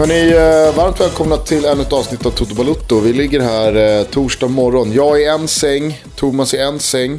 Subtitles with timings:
[0.00, 3.00] Hörni, eh, varmt välkomna till ännu ett avsnitt av Toto Balutto.
[3.00, 4.92] Vi ligger här eh, torsdag morgon.
[4.92, 7.12] Jag i en säng, Thomas i en säng.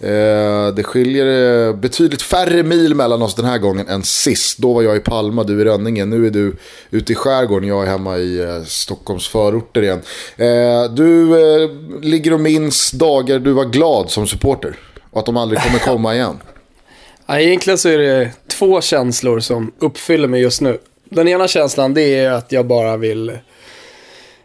[0.00, 4.58] Eh, det skiljer betydligt färre mil mellan oss den här gången än sist.
[4.58, 6.04] Då var jag i Palma, du i Rönninge.
[6.04, 6.56] Nu är du
[6.90, 10.02] ute i skärgården, jag är hemma i Stockholms förorter igen.
[10.90, 11.28] Du
[12.02, 14.76] ligger och minns dagar du var glad som supporter.
[15.10, 16.38] Och att de aldrig kommer komma igen.
[17.30, 20.78] Ja, egentligen så är det två känslor som uppfyller mig just nu.
[21.10, 23.28] Den ena känslan det är att jag bara vill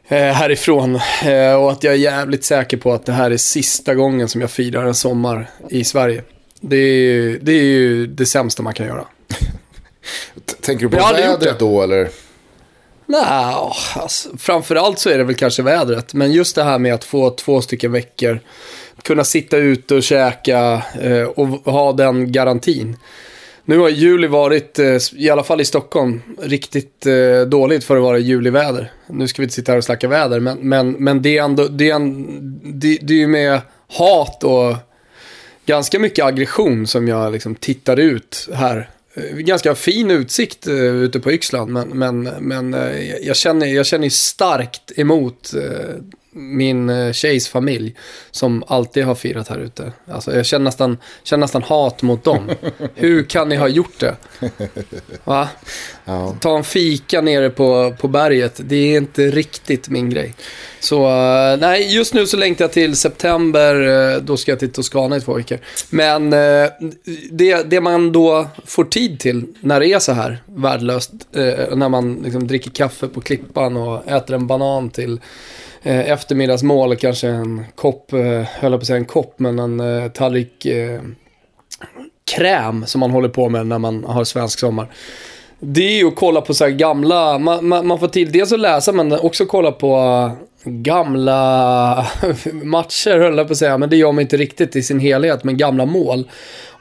[0.08, 1.00] eh, härifrån.
[1.26, 4.42] Eh, och att jag är jävligt säker på att det här är sista gången som
[4.42, 6.24] jag firar en sommar i Sverige.
[6.62, 9.06] Det är, det är ju det sämsta man kan göra.
[10.62, 12.10] Tänker du på vädret då eller?
[13.06, 13.56] Nej,
[13.96, 16.14] alltså, framförallt så är det väl kanske vädret.
[16.14, 18.40] Men just det här med att få två stycken veckor,
[19.02, 22.98] kunna sitta ute och käka eh, och ha den garantin.
[23.66, 28.04] Nu har juli varit, eh, i alla fall i Stockholm, riktigt eh, dåligt för att
[28.04, 28.92] vara juliväder.
[29.08, 31.68] Nu ska vi inte sitta här och snacka väder, men, men, men det, är ändå,
[31.68, 32.26] det, är en,
[32.80, 34.76] det, det är ju med hat och
[35.66, 38.90] ganska mycket aggression som jag liksom tittar ut här.
[39.14, 42.76] Eh, ganska fin utsikt ute på Yxland, men, men, men
[43.22, 45.54] jag, känner, jag känner ju starkt emot
[46.34, 47.96] min uh, tjejs familj
[48.32, 49.92] som alltid har firat här ute.
[50.12, 52.50] Alltså, jag känner nästan, känner nästan hat mot dem.
[52.96, 54.16] Hur kan ni ha gjort det?
[55.24, 55.50] Va?
[56.06, 56.36] Ja.
[56.40, 60.34] Ta en fika nere på, på berget, det är inte riktigt min grej.
[60.80, 64.72] Så uh, nej, just nu så längtar jag till september, uh, då ska jag till
[64.72, 65.58] Toscana i två veckor.
[65.90, 66.70] Men uh,
[67.32, 71.12] det, det man då får tid till när det är så här värdelöst,
[71.76, 75.20] när man liksom dricker kaffe på Klippan och äter en banan till
[75.84, 80.12] eftermiddagsmål, kanske en kopp, eh, höll jag på att säga en kopp, men en eh,
[80.12, 80.68] tallrik
[82.36, 84.92] kräm som man håller på med när man har svensk sommar.
[85.66, 88.52] Det är ju att kolla på så här gamla, man, man, man får till dels
[88.52, 89.96] att läsa men också kolla på
[90.66, 92.08] äh, gamla
[92.52, 95.44] matcher höll jag på att säga, men det gör man inte riktigt i sin helhet,
[95.44, 96.30] men gamla mål.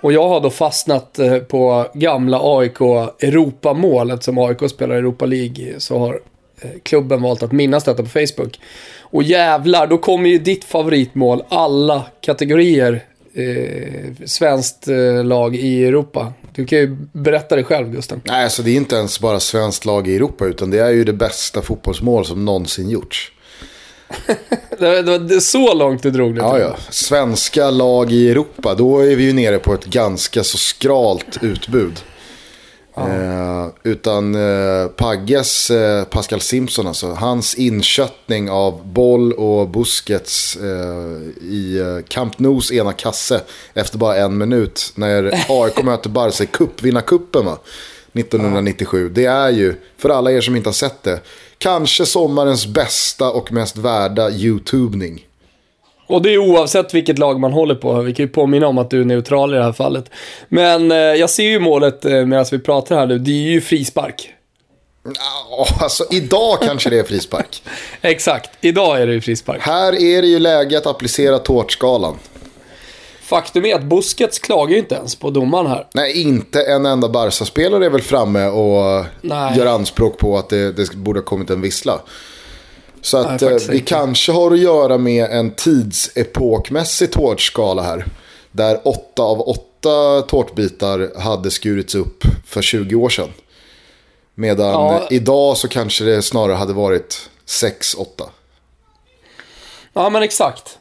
[0.00, 2.80] Och jag har då fastnat äh, på gamla AIK
[3.20, 6.20] Europamål, eftersom AIK spelar Europa League så har
[6.60, 8.60] äh, klubben valt att minnas detta på Facebook.
[9.00, 13.04] Och jävlar, då kommer ju ditt favoritmål, alla kategorier
[13.34, 16.32] eh, svenskt eh, lag i Europa.
[16.54, 18.20] Du kan ju berätta det själv, Gusten.
[18.24, 21.04] Nej, alltså det är inte ens bara svenskt lag i Europa, utan det är ju
[21.04, 23.32] det bästa fotbollsmål som någonsin gjorts.
[24.78, 26.40] Det, är så långt du drog det.
[26.40, 26.76] Ja, ja.
[26.90, 32.00] Svenska lag i Europa, då är vi ju nere på ett ganska så skralt utbud.
[32.96, 41.44] Eh, utan eh, Pagges eh, Pascal Simpson, alltså, hans inköttning av boll och Busquets eh,
[41.44, 43.40] i eh, Camp Nous ena kasse
[43.74, 47.58] efter bara en minut när AIK möter Barca i cupvinnarcupen va?
[48.12, 49.08] 1997.
[49.08, 51.20] Det är ju, för alla er som inte har sett det,
[51.58, 55.26] kanske sommarens bästa och mest värda YouTubning.
[56.06, 58.00] Och det är oavsett vilket lag man håller på.
[58.00, 60.10] Vi kan ju påminna om att du är neutral i det här fallet.
[60.48, 63.18] Men eh, jag ser ju målet eh, medan vi pratar här nu.
[63.18, 64.30] Det är ju frispark.
[65.04, 67.62] Ja, alltså idag kanske det är frispark.
[68.00, 69.62] Exakt, idag är det ju frispark.
[69.62, 72.18] Här är det ju läge att applicera tårtskalan.
[73.22, 75.86] Faktum är att Busquets klagar ju inte ens på domaren här.
[75.94, 79.58] Nej, inte en enda Barca-spelare är väl framme och Nej.
[79.58, 82.00] gör anspråk på att det, det borde ha kommit en vissla.
[83.02, 83.86] Så att Nej, eh, vi inte.
[83.86, 88.04] kanske har att göra med en tidsepokmässig tårtskala här.
[88.52, 93.28] Där åtta av åtta tårtbitar hade skurits upp för 20 år sedan.
[94.34, 95.06] Medan Ja.
[95.10, 98.24] idag så kanske det snarare hade varit 6-8.
[99.92, 100.78] Ja, men exakt.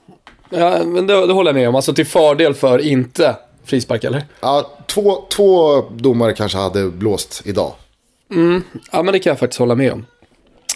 [0.50, 1.76] Ja, men det, det håller jag med om.
[1.76, 3.36] Alltså till fördel för inte
[3.66, 4.26] frispark, eller?
[4.42, 7.72] Ja, två, två domare kanske hade blåst idag.
[8.92, 10.06] Ja, men det kan jag faktiskt hålla med om.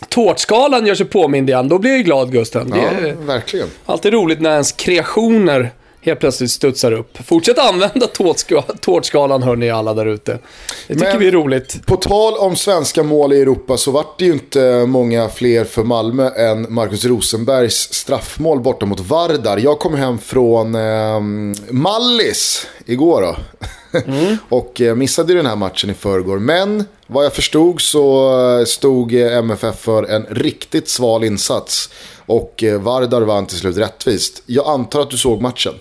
[0.09, 1.69] Tårtskalan gör sig påmind igen.
[1.69, 2.73] Då blir jag glad, Gusten.
[2.75, 3.67] Ja, verkligen.
[3.85, 5.71] alltid roligt när ens kreationer
[6.05, 7.17] helt plötsligt studsar upp.
[7.25, 10.39] Fortsätt använda tårtska- tårtskalan, hörni alla där ute.
[10.87, 11.85] Det tycker Men- vi är roligt.
[11.85, 15.83] På tal om svenska mål i Europa så vart det ju inte många fler för
[15.83, 19.57] Malmö än Marcus Rosenbergs straffmål borta mot Vardar.
[19.57, 21.19] Jag kom hem från eh,
[21.69, 23.35] Mallis igår då.
[24.57, 26.39] och eh, missade den här matchen i förrgår.
[26.39, 28.29] Men vad jag förstod så
[28.59, 31.89] eh, stod eh, MFF för en riktigt sval insats.
[32.25, 34.43] Och Vardar vann till slut rättvist.
[34.45, 35.73] Jag antar att du såg matchen.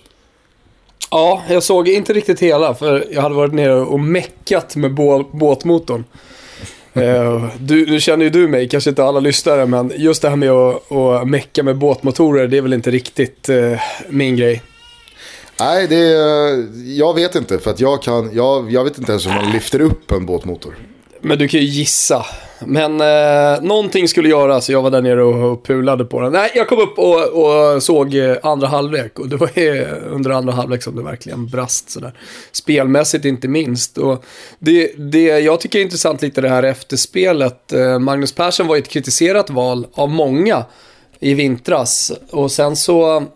[1.14, 5.26] Ja, jag såg inte riktigt hela, för jag hade varit nere och meckat med bå-
[5.32, 6.04] båtmotorn.
[6.96, 10.36] Eh, du, nu känner ju du mig, kanske inte alla lyssnare, men just det här
[10.36, 14.62] med att, att mecka med båtmotorer, det är väl inte riktigt eh, min grej.
[15.60, 16.66] Nej, det är,
[16.98, 17.58] jag vet inte.
[17.58, 20.74] För att jag, kan, jag, jag vet inte ens hur man lyfter upp en båtmotor.
[21.24, 22.26] Men du kan ju gissa.
[22.58, 24.70] Men eh, någonting skulle göras.
[24.70, 26.32] Jag var där nere och pulade på den.
[26.32, 29.18] Nej, jag kom upp och, och såg eh, andra halvlek.
[29.18, 29.50] Och det var
[30.10, 32.12] under andra halvlek som det verkligen brast sådär.
[32.52, 33.98] Spelmässigt inte minst.
[33.98, 34.24] Och
[34.58, 37.72] det, det jag tycker är intressant lite det här efterspelet.
[37.72, 40.64] Eh, Magnus Persson var ju ett kritiserat val av många
[41.20, 42.12] i vintras.
[42.30, 43.26] Och sen så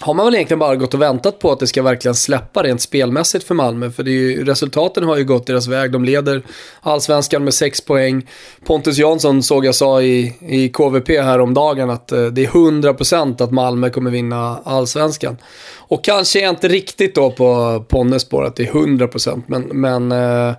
[0.00, 2.80] har man väl egentligen bara gått och väntat på att det ska verkligen släppa rent
[2.80, 3.90] spelmässigt för Malmö.
[3.90, 5.92] För det är ju, resultaten har ju gått deras väg.
[5.92, 6.42] De leder
[6.80, 8.26] allsvenskan med 6 poäng.
[8.66, 13.52] Pontus Jansson såg jag sa i, i KVP häromdagen att eh, det är 100% att
[13.52, 15.36] Malmö kommer vinna allsvenskan.
[15.76, 20.12] Och kanske är inte riktigt då på Ponnes spår att det är 100% men, men
[20.12, 20.54] eh,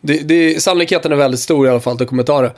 [0.00, 2.52] det, det, sannolikheten är väldigt stor i alla fall att de kommer ta det.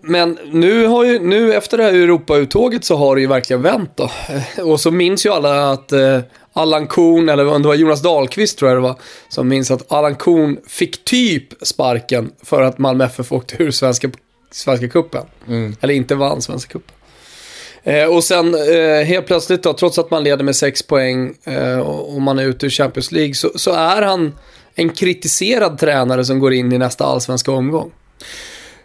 [0.00, 3.90] Men nu, har ju, nu efter det här Europauttåget så har det ju verkligen vänt
[3.94, 4.10] då.
[4.62, 6.20] Och så minns ju alla att eh,
[6.52, 8.98] Allan Korn, eller det var Jonas Dahlqvist tror jag det var,
[9.28, 14.10] som minns att Allan Korn fick typ sparken för att Malmö FF åkte ur Svenska,
[14.50, 15.24] svenska cupen.
[15.48, 15.76] Mm.
[15.80, 16.94] Eller inte vann Svenska cupen.
[17.82, 21.78] Eh, och sen eh, helt plötsligt då, trots att man leder med sex poäng eh,
[21.78, 24.32] och man är ute ur Champions League, så, så är han
[24.74, 27.92] en kritiserad tränare som går in i nästa allsvenska omgång.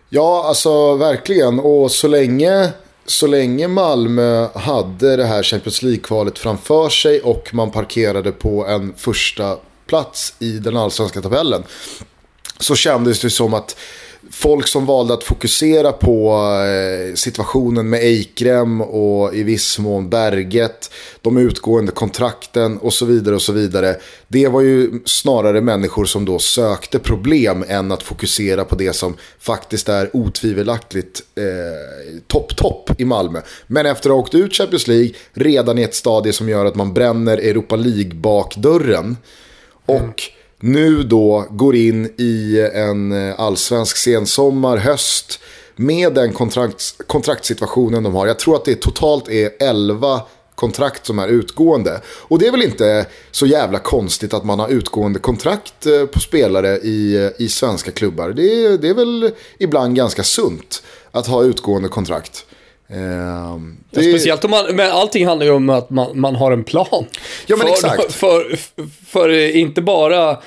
[0.10, 1.60] Ja, alltså verkligen.
[1.60, 2.70] Och så länge,
[3.06, 8.94] så länge Malmö hade det här Champions League-kvalet framför sig och man parkerade på en
[8.98, 9.58] första
[9.88, 11.64] plats i den allsvenska tabellen
[12.60, 13.76] så kändes det som att
[14.32, 16.34] folk som valde att fokusera på
[16.66, 20.92] eh, situationen med Eikrem och i viss mån Berget,
[21.22, 23.96] de utgående kontrakten och så vidare och så vidare.
[24.28, 29.16] Det var ju snarare människor som då sökte problem än att fokusera på det som
[29.40, 33.42] faktiskt är otvivelaktigt eh, topp-topp i Malmö.
[33.68, 36.76] Men efter att ha åkt ut Champions League redan i ett stadie som gör att
[36.76, 39.18] man bränner Europa League-bakdörren.
[39.86, 45.40] Och mm nu då går in i en eh, allsvensk sensommar, höst
[45.76, 48.28] med den kontrakts, kontraktssituationen de har.
[48.28, 50.22] Jag tror att det totalt är 11
[50.56, 52.02] kontrakt som är utgående.
[52.06, 56.20] Och det är väl inte så jävla konstigt att man har utgående kontrakt eh, på
[56.20, 58.30] spelare i, eh, i svenska klubbar.
[58.30, 62.46] Det det är väl ibland ganska sunt att ha utgående kontrakt.
[62.92, 62.98] Eh,
[63.92, 64.02] det...
[64.06, 67.06] ja, speciellt om man, men allting handlar ju om att man, man har en plan.
[67.48, 68.14] Ja men för, exakt.
[68.14, 68.60] För,
[69.06, 70.38] för, inte bara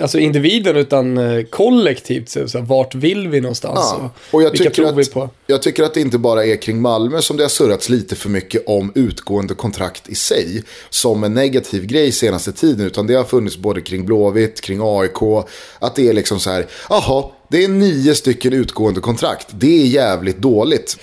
[0.00, 2.28] alltså individen utan eh, kollektivt.
[2.28, 3.78] Så, så, vart vill vi någonstans?
[3.78, 4.10] Ja.
[4.30, 5.30] Och jag Vilka tror vi på?
[5.46, 8.28] Jag tycker att det inte bara är kring Malmö som det har surrats lite för
[8.28, 10.62] mycket om utgående kontrakt i sig.
[10.90, 12.86] Som en negativ grej senaste tiden.
[12.86, 15.46] Utan det har funnits både kring Blåvitt, kring AIK.
[15.78, 19.46] Att det är liksom så här, jaha, det är nio stycken utgående kontrakt.
[19.50, 20.96] Det är jävligt dåligt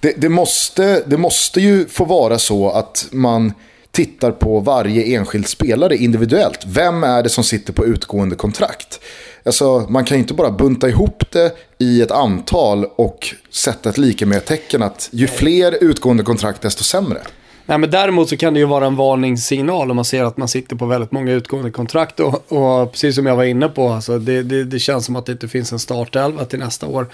[0.00, 3.52] det, det, måste, det måste ju få vara så att man
[3.90, 6.64] tittar på varje enskild spelare individuellt.
[6.66, 9.00] Vem är det som sitter på utgående kontrakt?
[9.44, 13.98] Alltså, man kan ju inte bara bunta ihop det i ett antal och sätta ett
[13.98, 17.20] lika med tecken att ju fler utgående kontrakt desto sämre.
[17.68, 20.48] Nej, men däremot så kan det ju vara en varningssignal om man ser att man
[20.48, 22.20] sitter på väldigt många utgående kontrakt.
[22.20, 25.26] Och, och precis som jag var inne på, alltså, det, det, det, känns som att
[25.26, 27.06] det inte finns en startelva till nästa år.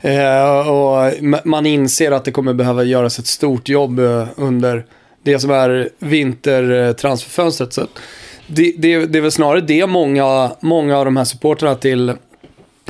[0.00, 1.12] Eh, och
[1.44, 4.84] man inser att det kommer behöva göras ett stort jobb eh, under
[5.22, 7.72] det som är vintertransferfönstret.
[7.72, 7.86] Så
[8.46, 12.08] det, det, det är väl snarare det många, många av de här supporterna till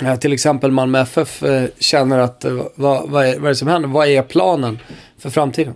[0.02, 3.69] eh, till exempel Malmö FF eh, känner att vad, vad, är, vad är det som
[3.69, 3.88] händer?
[3.88, 4.79] Vad är planen
[5.19, 5.75] för framtiden?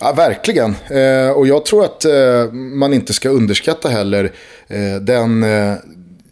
[0.00, 0.76] Ja, verkligen.
[0.90, 4.32] Eh, och jag tror att eh, man inte ska underskatta heller
[4.68, 5.74] eh, den eh,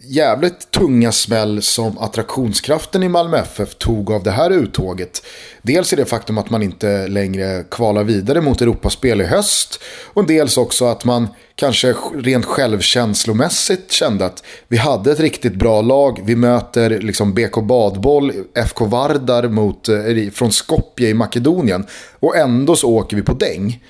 [0.09, 5.23] jävligt tunga smäll som attraktionskraften i Malmö FF tog av det här uttåget.
[5.63, 9.81] Dels är det faktum att man inte längre kvalar vidare mot Europaspel i höst.
[10.05, 15.83] Och dels också att man kanske rent självkänslomässigt kände att vi hade ett riktigt bra
[15.83, 16.21] lag.
[16.25, 21.87] Vi möter liksom BK Badboll, FK Vardar mot, eh, från Skopje i Makedonien.
[22.21, 23.83] Och ändå så åker vi på däng.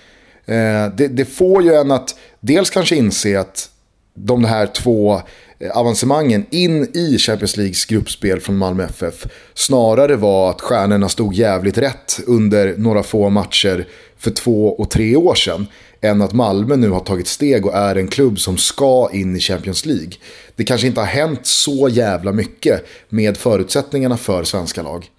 [0.47, 3.71] Eh, det, det får ju en att dels kanske inse att
[4.17, 5.21] de här två
[5.59, 11.35] Eh, avancemangen in i Champions Leagues gruppspel från Malmö FF snarare var att stjärnorna stod
[11.35, 13.87] jävligt rätt under några få matcher
[14.19, 15.67] för två och tre år sedan
[16.01, 19.41] än att Malmö nu har tagit steg och är en klubb som ska in i
[19.41, 20.13] Champions League.
[20.57, 25.11] Det kanske inte har hänt så jävla mycket med förutsättningarna för svenska lag.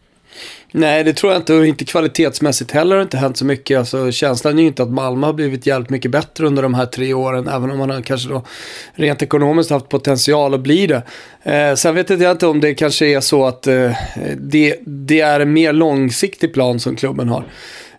[0.71, 1.53] Nej, det tror jag inte.
[1.53, 3.79] Och inte kvalitetsmässigt heller har det inte hänt så mycket.
[3.79, 6.85] Alltså, känslan är ju inte att Malmö har blivit jävligt mycket bättre under de här
[6.85, 7.47] tre åren.
[7.47, 8.43] Även om man har kanske då
[8.93, 11.01] rent ekonomiskt haft potential att bli det.
[11.43, 13.91] Eh, sen vet jag inte om det kanske är så att eh,
[14.37, 17.43] det, det är en mer långsiktig plan som klubben har.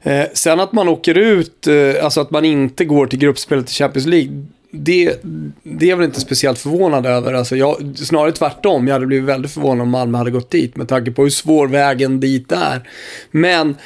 [0.03, 3.73] Eh, sen att man åker ut, eh, alltså att man inte går till gruppspelet i
[3.73, 5.21] Champions League, det,
[5.63, 7.33] det är jag väl inte speciellt förvånad över.
[7.33, 10.89] Alltså jag, snarare tvärtom, jag hade blivit väldigt förvånad om Malmö hade gått dit med
[10.89, 12.89] tanke på hur svår vägen dit är.
[13.31, 13.77] Men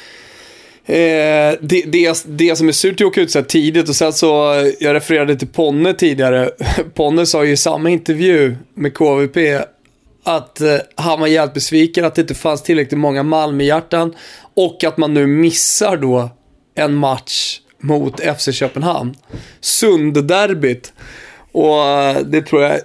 [0.85, 3.95] Eh, det, det, det som är surt är att åka ut så här tidigt och
[3.95, 4.27] sen så,
[4.79, 6.51] jag refererade till Ponne tidigare.
[6.93, 9.37] Ponne sa ju i samma intervju med KVP
[10.23, 14.13] att eh, han var jävligt besviken att det inte fanns tillräckligt många Malmöhjärtan
[14.53, 16.29] och att man nu missar då
[16.75, 19.15] en match mot FC Köpenhamn.
[19.61, 20.93] Sundderbyt.
[21.51, 22.79] Och eh, det tror jag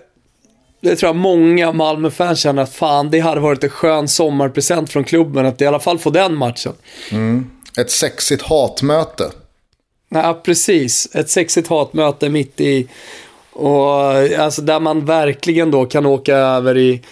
[0.81, 5.05] det tror jag många Malmö-fans känner att fan, det hade varit en skön sommarpresent från
[5.05, 6.73] klubben att i alla fall få den matchen.
[7.11, 7.50] Mm.
[7.78, 9.31] Ett sexigt hatmöte.
[10.09, 11.09] Ja, precis.
[11.14, 12.88] Ett sexigt hatmöte mitt i...
[13.52, 14.02] Och,
[14.38, 17.02] alltså där man verkligen då kan åka över i,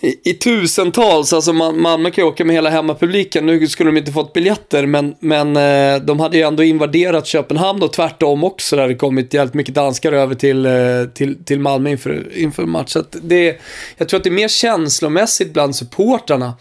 [0.00, 1.32] i, i tusentals.
[1.32, 3.46] Alltså man, Malmö kan ju åka med hela hemmapubliken.
[3.46, 7.82] Nu skulle de inte fått biljetter, men, men eh, de hade ju ändå invaderat Köpenhamn
[7.82, 8.76] och tvärtom också.
[8.76, 10.72] Där det kommit jävligt mycket danskar över till, eh,
[11.14, 13.04] till, till Malmö inför, inför matchen.
[13.10, 13.60] Det,
[13.96, 16.54] jag tror att det är mer känslomässigt bland supportrarna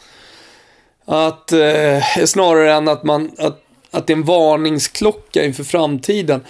[1.05, 6.41] att, eh, snarare än att, man, att, att det är en varningsklocka inför framtiden.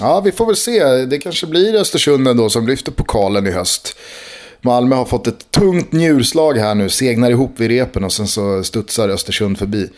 [0.00, 0.84] Ja, vi får väl se.
[0.84, 3.96] Det kanske blir Östersund ändå som lyfter pokalen i höst.
[4.64, 8.64] Malmö har fått ett tungt njurslag här nu, segnar ihop vid repen och sen så
[8.64, 9.88] studsar Östersund förbi.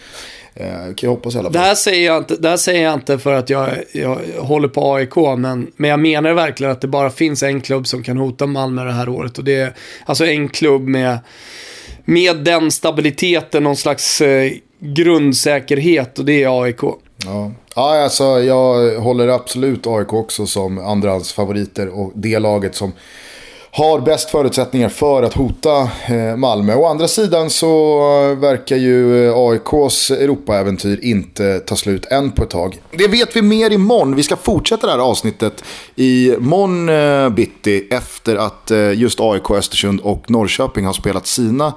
[0.54, 1.52] Eh, kan jag hoppas i alla fall.
[1.52, 4.68] Det här säger jag inte, det här säger jag inte för att jag, jag håller
[4.68, 8.16] på AIK, men, men jag menar verkligen att det bara finns en klubb som kan
[8.16, 9.38] hota Malmö det här året.
[9.38, 9.74] Och det är
[10.06, 11.18] alltså en klubb med
[12.08, 16.82] med den stabiliteten, någon slags eh, grundsäkerhet och det är AIK.
[17.24, 17.52] Ja.
[17.74, 22.92] ja, alltså jag håller absolut AIK också som andrahandsfavoriter och det laget som
[23.76, 26.74] har bäst förutsättningar för att hota eh, Malmö.
[26.74, 27.98] Å andra sidan så
[28.34, 32.80] verkar ju eh, AIKs Europaäventyr inte ta slut än på ett tag.
[32.90, 34.14] Det vet vi mer imorgon.
[34.14, 35.64] Vi ska fortsätta det här avsnittet
[35.94, 41.72] imorgon eh, bitti efter att just AIK, Östersund och Norrköping har spelat sina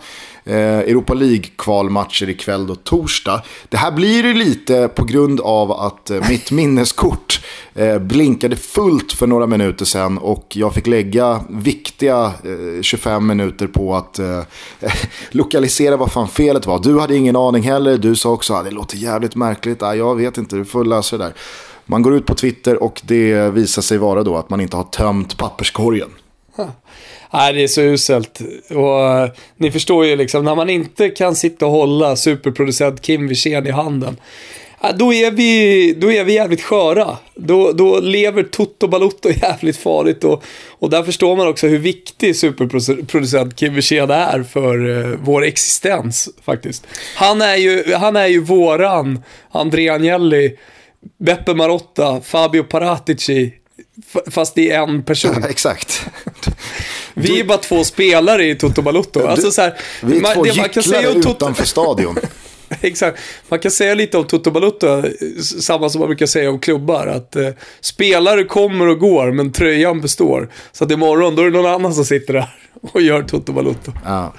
[0.45, 3.41] Europa League-kvalmatcher ikväll och torsdag.
[3.69, 7.41] Det här blir ju lite på grund av att mitt minneskort
[7.79, 13.67] Eh, blinkade fullt för några minuter sedan och jag fick lägga viktiga eh, 25 minuter
[13.67, 14.41] på att eh,
[15.31, 16.79] lokalisera vad fan felet var.
[16.79, 19.95] Du hade ingen aning heller, du sa också att ah, det låter jävligt märkligt, ah,
[19.95, 21.33] jag vet inte, du får lösa det där.
[21.85, 24.83] Man går ut på Twitter och det visar sig vara då att man inte har
[24.83, 26.09] tömt papperskorgen.
[27.33, 28.41] Nej, det är så uselt.
[28.69, 33.67] Och ni förstår ju liksom, när man inte kan sitta och hålla superproducent Kim Wirsén
[33.67, 34.17] i handen
[34.95, 37.17] då är vi, då är vi jävligt sköra.
[37.35, 42.35] Då, då lever Toto Balotto jävligt farligt och, och där förstår man också hur viktig
[42.35, 46.87] superproducent Kim Wirsén är för uh, vår existens faktiskt.
[47.15, 50.57] Han är ju, han är ju våran Andrea Agnelli,
[51.19, 53.53] Beppe Marotta, Fabio Paratici,
[54.31, 55.43] fast är en person.
[55.49, 56.05] Exakt.
[57.13, 59.27] Vi är bara två spelare i Toto Balotto.
[59.27, 62.17] Alltså, så här, vi är två gycklare utanför stadion.
[62.81, 63.19] Exakt.
[63.49, 65.11] Man kan säga lite om Toto Balutta, eh,
[65.61, 67.07] samma som man brukar säga om klubbar.
[67.07, 67.49] Att eh,
[67.81, 70.49] spelare kommer och går, men tröjan består.
[70.71, 73.93] Så att imorgon, då är det någon annan som sitter där och gör Toto Balutta.
[74.05, 74.33] Ja.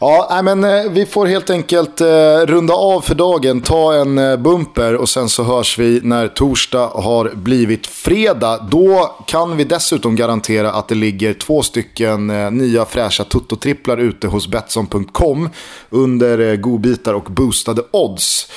[0.00, 2.06] Ja, men eh, vi får helt enkelt eh,
[2.46, 6.86] runda av för dagen, ta en eh, bumper och sen så hörs vi när torsdag
[6.86, 8.58] har blivit fredag.
[8.70, 12.26] Då kan vi dessutom garantera att det ligger två stycken
[12.56, 15.48] nya fräscha tuttotripplar ute hos Betsson.com
[15.90, 18.50] under godbitar och boostade odds.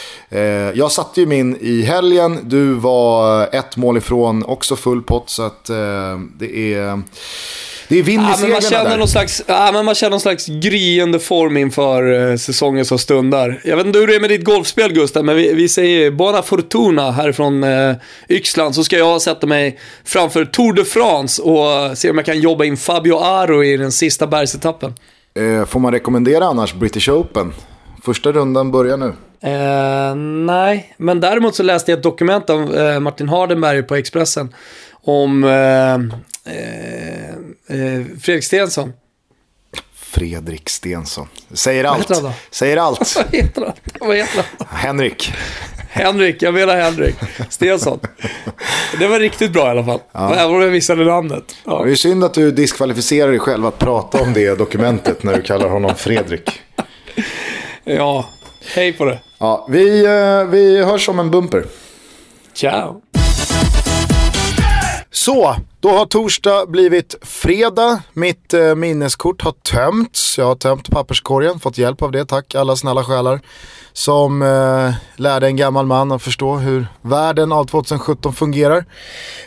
[0.73, 5.43] Jag satte ju min i helgen, du var ett mål ifrån, också full pott så
[5.43, 5.65] att
[6.39, 7.01] det är...
[7.89, 8.97] Det är vind i ja, man känner där.
[8.97, 13.61] Någon slags, ja, men Man känner någon slags gryende form inför eh, säsongen som stundar.
[13.63, 16.41] Jag vet inte hur det är med ditt golfspel Gustav, men vi, vi säger Buona
[16.41, 17.95] Fortuna härifrån eh,
[18.29, 18.75] Yxland.
[18.75, 22.65] Så ska jag sätta mig framför Tour de France och se om jag kan jobba
[22.65, 24.93] in Fabio Aro i den sista bergsetappen.
[25.33, 27.53] Eh, får man rekommendera annars British Open?
[28.03, 29.13] Första rundan börjar nu.
[29.41, 30.15] Eh,
[30.45, 34.53] nej, men däremot så läste jag ett dokument av eh, Martin Hardenberg på Expressen
[35.03, 36.17] om eh,
[36.49, 37.29] eh,
[37.77, 38.93] eh, Fredrik Stensson.
[39.93, 41.27] Fredrik Stensson.
[41.53, 42.11] Säger allt.
[42.51, 43.15] Säger allt.
[43.31, 43.73] Vad heter han?
[43.99, 44.67] Vad heter han?
[44.69, 45.33] Henrik.
[45.89, 47.15] Henrik, jag menar Henrik.
[47.49, 47.99] Stensson.
[48.99, 49.99] Det var riktigt bra i alla fall.
[50.11, 50.35] Ja.
[50.35, 51.55] Även om jag missade namnet.
[51.65, 51.83] Ja.
[51.83, 55.41] Det är synd att du diskvalificerar dig själv att prata om det dokumentet när du
[55.41, 56.61] kallar honom Fredrik.
[57.83, 58.29] Ja,
[58.75, 59.19] hej på det.
[59.39, 61.65] Ja, vi, eh, vi hörs om en bumper.
[62.53, 63.01] Ciao.
[65.29, 68.01] Så, då har torsdag blivit fredag.
[68.13, 70.37] Mitt eh, minneskort har tömts.
[70.37, 72.25] Jag har tömt papperskorgen, fått hjälp av det.
[72.25, 73.39] Tack alla snälla själar
[73.93, 78.77] som eh, lärde en gammal man att förstå hur världen av 2017 fungerar.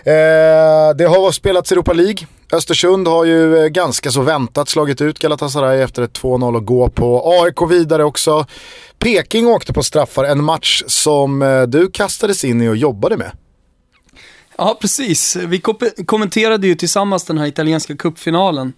[0.05, 2.27] Eh, det har spelats Europa League.
[2.53, 6.89] Östersund har ju eh, ganska så väntat slagit ut Galatasaray efter ett 2-0 att gå
[6.89, 7.23] på.
[7.43, 8.47] AIK vidare också.
[8.99, 13.31] Peking åkte på straffar, en match som eh, du kastades in i och jobbade med.
[14.65, 15.37] Ja, precis.
[15.37, 15.61] Vi
[16.07, 18.73] kommenterade ju tillsammans den här italienska cupfinalen.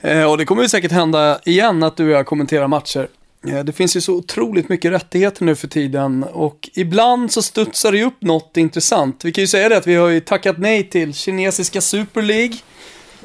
[0.00, 3.08] Eh, och det kommer ju säkert hända igen att du och jag kommenterar matcher.
[3.48, 7.92] Eh, det finns ju så otroligt mycket rättigheter nu för tiden och ibland så studsar
[7.92, 9.24] det upp något intressant.
[9.24, 12.56] Vi kan ju säga det att vi har ju tackat nej till kinesiska Super League.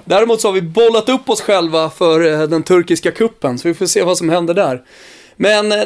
[0.05, 3.73] Däremot så har vi bollat upp oss själva för eh, den turkiska kuppen så vi
[3.73, 4.81] får se vad som händer där.
[5.35, 5.79] Men eh,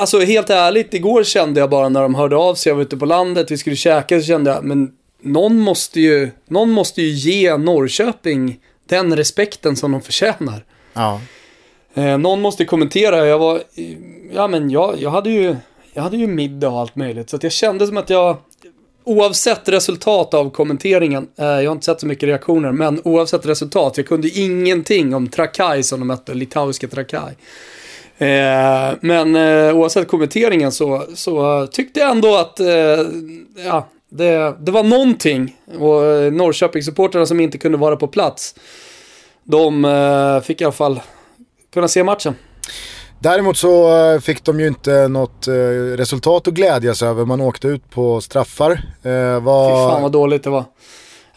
[0.00, 2.96] alltså helt ärligt, igår kände jag bara när de hörde av sig, jag var ute
[2.96, 4.90] på landet, vi skulle käka, så kände jag, men
[5.22, 10.64] någon måste ju, någon måste ju ge Norrköping den respekten som de förtjänar.
[10.92, 11.20] Ja.
[11.94, 13.62] Eh, någon måste kommentera, jag var,
[14.32, 15.56] ja men jag, jag hade ju,
[15.92, 17.30] jag hade ju middag och allt möjligt.
[17.30, 18.36] Så jag kände som att jag,
[19.04, 23.96] oavsett resultat av kommenteringen, eh, jag har inte sett så mycket reaktioner, men oavsett resultat,
[23.96, 27.34] jag kunde ingenting om Trakai som de mötte, litauiska Trakai.
[28.18, 33.06] Eh, men eh, oavsett kommenteringen så, så tyckte jag ändå att, eh,
[33.64, 35.56] ja, det, det var någonting.
[35.78, 38.54] Och eh, Norrköpingssupportrarna som inte kunde vara på plats,
[39.44, 41.00] de eh, fick i alla fall
[41.74, 42.34] kunna se matchen.
[43.18, 45.48] Däremot så eh, fick de ju inte något
[45.96, 47.24] resultat att glädjas över.
[47.24, 48.70] Man åkte ut på straffar.
[49.02, 49.68] Eh, var...
[49.68, 50.64] Fy fan vad dåligt det var.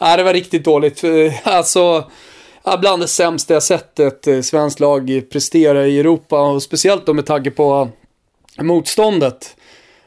[0.02, 1.04] Nej, det var riktigt dåligt.
[1.44, 2.12] Alltså,
[2.80, 6.42] bland det sämsta jag sett ett svenskt lag prestera i Europa.
[6.42, 7.90] Och speciellt då med tanke på
[8.62, 9.56] motståndet.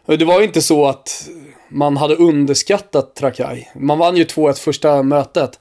[0.06, 1.28] Det var ju inte så att
[1.72, 3.68] man hade underskattat Trakai.
[3.74, 5.58] Man vann ju 2-1 första mötet.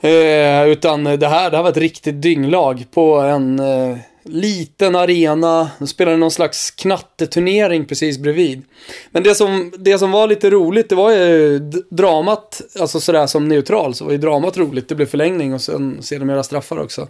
[0.00, 5.70] Eh, utan det här, det här var ett riktigt dynglag på en eh, liten arena.
[5.78, 8.62] De spelade någon slags knatteturnering precis bredvid.
[9.10, 11.58] Men det som, det som var lite roligt, det var ju
[11.90, 14.88] dramat, alltså sådär som neutral, så var ju dramat roligt.
[14.88, 17.08] Det blev förlängning och sen sedermera straffar också.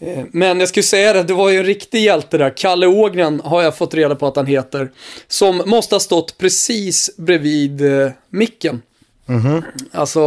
[0.00, 2.56] Eh, men jag skulle säga det, det var ju en riktig hjälte där.
[2.56, 4.90] Kalle Ågren har jag fått reda på att han heter.
[5.28, 8.82] Som måste ha stått precis bredvid eh, micken.
[9.28, 9.62] Mm -hmm.
[9.92, 10.20] Alltså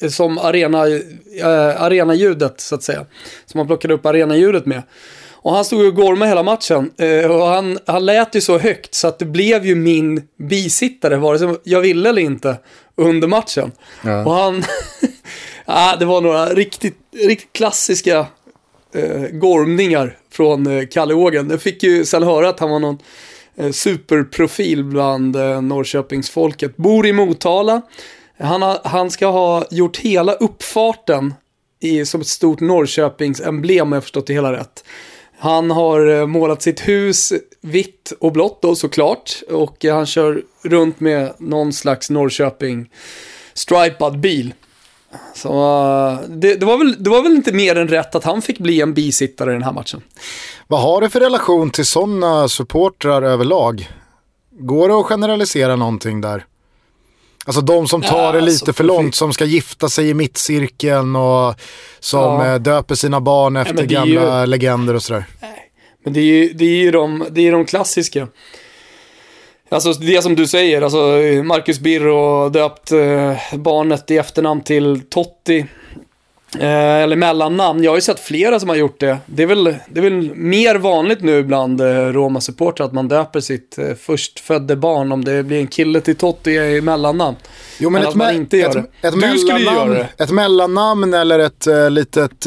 [0.00, 3.06] eh, som arena, eh, arenaljudet så att säga.
[3.46, 4.82] Som man plockade upp arenaljudet med.
[5.42, 6.90] Och han stod och gormade hela matchen.
[6.98, 11.16] Eh, och han, han lät ju så högt så att det blev ju min bisittare,
[11.16, 12.56] vare sig jag ville eller inte,
[12.96, 13.72] under matchen.
[14.04, 14.24] Ja.
[14.24, 14.64] Och han...
[15.66, 18.26] ja, det var några riktigt, riktigt klassiska
[18.92, 21.50] Eh, gormningar från eh, Kalle Ågen.
[21.50, 22.98] Jag fick ju sen höra att han var någon
[23.56, 26.76] eh, superprofil bland eh, Norrköpingsfolket.
[26.76, 27.82] Bor i Motala.
[28.38, 31.34] Han, ha, han ska ha gjort hela uppfarten
[31.80, 34.84] i, som ett stort Norrköpingsemblem, om jag förstått det hela rätt.
[35.38, 39.42] Han har eh, målat sitt hus vitt och blått då såklart.
[39.48, 42.90] Och eh, han kör runt med någon slags Norrköping
[43.54, 44.54] stripad bil.
[45.34, 48.58] Så det, det, var väl, det var väl inte mer än rätt att han fick
[48.58, 50.02] bli en bisittare i den här matchen.
[50.66, 53.88] Vad har du för relation till sådana supportrar överlag?
[54.50, 56.44] Går det att generalisera någonting där?
[57.44, 60.14] Alltså de som tar ja, det lite alltså, för långt, som ska gifta sig i
[60.14, 61.54] mittcirkeln och
[62.00, 62.46] som ja.
[62.46, 64.46] Eh, döper sina barn efter Nej, gamla ju...
[64.46, 65.24] legender och sådär.
[65.42, 65.70] Nej.
[66.04, 68.28] Men det är ju, det är ju de, det är de klassiska.
[69.72, 70.98] Alltså det som du säger, alltså
[71.44, 75.66] Marcus Birro döpt eh, barnet i efternamn till Totti.
[76.58, 77.84] Eh, eller mellannamn.
[77.84, 79.18] Jag har ju sett flera som har gjort det.
[79.26, 83.40] Det är väl, det är väl mer vanligt nu bland eh, Roma-supportrar att man döper
[83.40, 87.36] sitt eh, förstfödde barn om det blir en kille till Totti i mellannamn.
[87.78, 89.08] Jo men, ett, me inte gör ett, det.
[89.08, 90.08] Ett, du skulle ju göra det.
[90.18, 92.46] Ett mellannamn eller ett litet,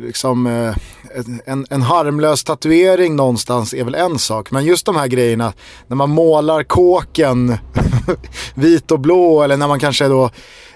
[0.00, 0.72] liksom,
[1.46, 4.50] en, en harmlös tatuering någonstans är väl en sak.
[4.50, 5.52] Men just de här grejerna,
[5.86, 7.56] när man målar kåken
[8.54, 10.30] vit och blå eller när man kanske då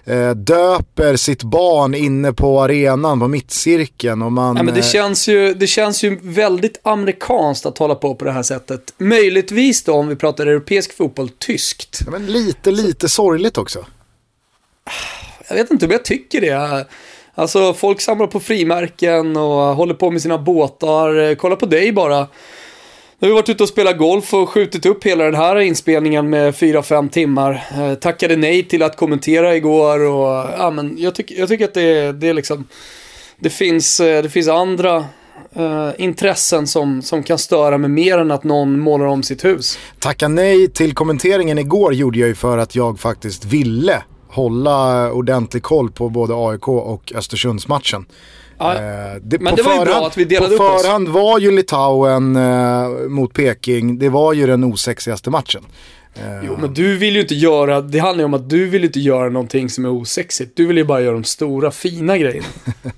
[0.04, 4.22] eh, döper sitt barn inne på arenan, på mittcirkeln.
[4.22, 7.94] Och man, ja, men det, eh, känns ju, det känns ju väldigt amerikanskt att hålla
[7.94, 8.94] på på det här sättet.
[8.98, 12.00] Möjligtvis då, om vi pratar europeisk fotboll, tyskt.
[12.04, 13.86] Ja, men lite, lite sorgligt också.
[15.48, 16.86] Jag vet inte om jag tycker det.
[17.38, 21.30] Alltså folk samlar på frimärken och håller på med sina båtar.
[21.30, 22.18] Eh, kolla på dig bara.
[22.18, 22.26] Nu
[23.20, 26.54] har vi varit ute och spelat golf och skjutit upp hela den här inspelningen med
[26.54, 27.64] 4-5 timmar.
[27.78, 31.74] Eh, tackade nej till att kommentera igår och ja, men jag, tyck, jag tycker att
[31.74, 32.64] det, det är liksom...
[33.38, 35.04] Det finns, eh, det finns andra
[35.56, 39.78] Uh, intressen som, som kan störa mig mer än att någon målar om sitt hus.
[39.98, 45.62] Tacka nej till kommenteringen igår gjorde jag ju för att jag faktiskt ville hålla ordentlig
[45.62, 48.06] koll på både AIK och Östersundsmatchen.
[48.58, 48.80] Ja, eh,
[49.22, 50.68] det, men det var ju bra att vi delade upp oss.
[50.68, 55.62] På förhand var ju Litauen eh, mot Peking, det var ju den osexigaste matchen.
[56.14, 56.46] Eh.
[56.46, 59.00] Jo, men du vill ju inte göra, det handlar ju om att du vill inte
[59.00, 60.56] göra någonting som är osexigt.
[60.56, 62.46] Du vill ju bara göra de stora, fina grejerna.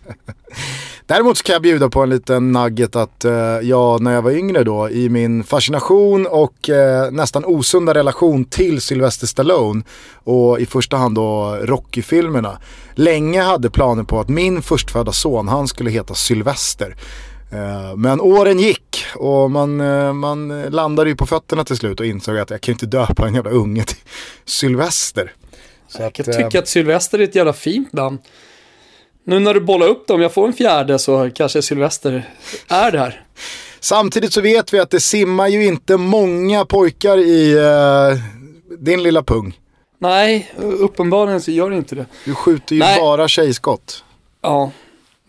[1.11, 4.31] Däremot så kan jag bjuda på en liten nugget att eh, jag när jag var
[4.31, 9.83] yngre då i min fascination och eh, nästan osunda relation till Sylvester Stallone
[10.15, 12.59] och i första hand då Rocky-filmerna
[12.95, 16.97] länge hade planer på att min förstfödda son han skulle heta Sylvester.
[17.53, 22.07] Eh, men åren gick och man, eh, man landade ju på fötterna till slut och
[22.07, 23.99] insåg att jag kan inte döpa en jävla unge till
[24.45, 25.33] Sylvester.
[25.89, 28.19] Så jag kan att, tycka att Sylvester är ett jävla fint namn.
[29.25, 32.31] Nu när du bollar upp dem, jag får en fjärde så kanske Sylvester
[32.69, 33.25] är där.
[33.81, 38.19] Samtidigt så vet vi att det simmar ju inte många pojkar i uh,
[38.79, 39.59] din lilla pung.
[39.99, 42.07] Nej, uppenbarligen så gör det inte det.
[42.25, 43.01] Du skjuter ju Nej.
[43.01, 44.05] bara tjejskott.
[44.43, 44.71] Ja,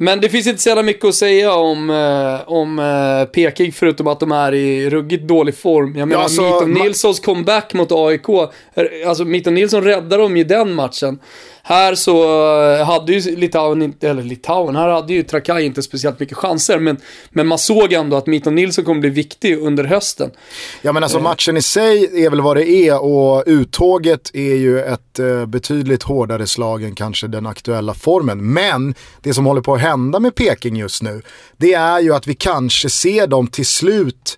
[0.02, 4.08] men det finns inte så jävla mycket att säga om, eh, om eh, Peking förutom
[4.08, 5.96] att de är i ruggigt dålig form.
[5.96, 8.30] Jag menar, ja, alltså, Mito Nilssons comeback mot AIK,
[9.08, 11.20] alltså Mito Nilsson räddade dem i den matchen.
[11.64, 12.24] Här så
[12.64, 16.80] eh, hade ju Litauen, eller Litauen, här hade ju Trakai inte speciellt mycket chanser.
[16.80, 16.98] Men,
[17.30, 20.32] men man såg ändå att Mito Nilsson kommer bli viktig under hösten.
[20.82, 21.24] Ja men alltså eh.
[21.24, 26.04] matchen i sig är väl vad det är och uttåget är ju ett eh, betydligt
[26.04, 28.54] hårdare slag än kanske den aktuella formen.
[28.54, 31.22] Men det som håller på att hända med Peking just nu,
[31.58, 34.38] det är ju att vi kanske ser dem till slut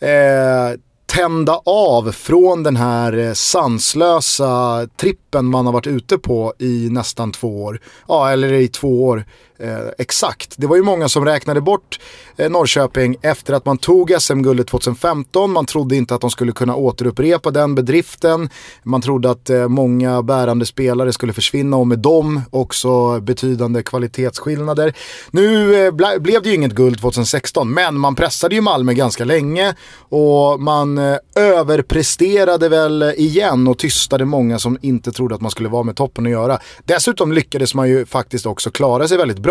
[0.00, 0.78] eh,
[1.10, 7.32] tända av från den här eh, sanslösa trippen man har varit ute på i nästan
[7.32, 7.80] två år.
[8.08, 9.24] Ja, eller i två år
[9.60, 10.54] eh, exakt.
[10.56, 12.00] Det var ju många som räknade bort
[12.36, 15.52] eh, Norrköping efter att man tog SM-guldet 2015.
[15.52, 18.50] Man trodde inte att de skulle kunna återupprepa den bedriften.
[18.82, 24.94] Man trodde att eh, många bärande spelare skulle försvinna och med dem också betydande kvalitetsskillnader.
[25.30, 29.74] Nu eh, blev det ju inget guld 2016 men man pressade ju Malmö ganska länge
[29.98, 35.68] och man eh, överpresterade väl igen och tystade många som inte trodde att man skulle
[35.68, 36.58] vara med toppen att göra.
[36.84, 39.49] Dessutom lyckades man ju faktiskt också klara sig väldigt bra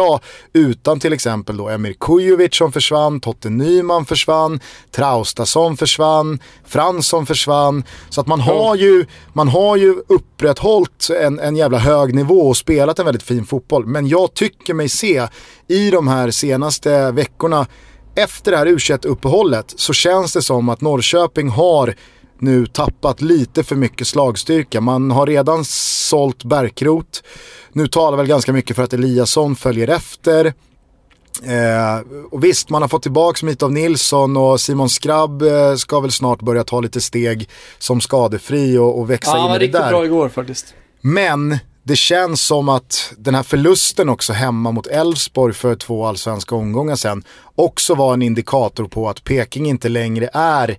[0.54, 4.60] utan till exempel då Emir Kujovic som försvann, Totte Nyman försvann,
[4.92, 7.84] Traustason försvann, Fransson försvann.
[8.10, 12.58] Så att man har ju, man har ju upprätthållit en, en jävla hög nivå och
[12.58, 13.86] spelat en väldigt fin fotboll.
[13.86, 15.28] Men jag tycker mig se
[15.68, 17.68] i de här senaste veckorna
[18.16, 21.96] efter det här u uppehållet så känns det som att Norrköping har
[22.40, 24.82] nu tappat lite för mycket slagstyrka.
[24.82, 27.24] Man har redan sålt Bärkrot.
[27.74, 30.54] Nu talar väl ganska mycket för att Eliasson följer efter.
[31.44, 32.00] Eh,
[32.32, 36.42] och visst, man har fått tillbaka Mitov Nilsson och Simon Skrabb eh, ska väl snart
[36.42, 39.80] börja ta lite steg som skadefri och, och växa ja, in i det där.
[39.80, 40.74] Ja, riktigt bra igår faktiskt.
[41.02, 46.56] Men det känns som att den här förlusten också hemma mot Elfsborg för två allsvenska
[46.56, 47.24] omgångar sen
[47.56, 50.70] också var en indikator på att Peking inte längre är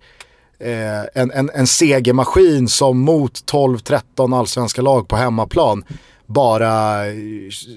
[0.58, 5.84] eh, en, en, en segermaskin som mot 12-13 allsvenska lag på hemmaplan
[6.30, 7.12] bara eh,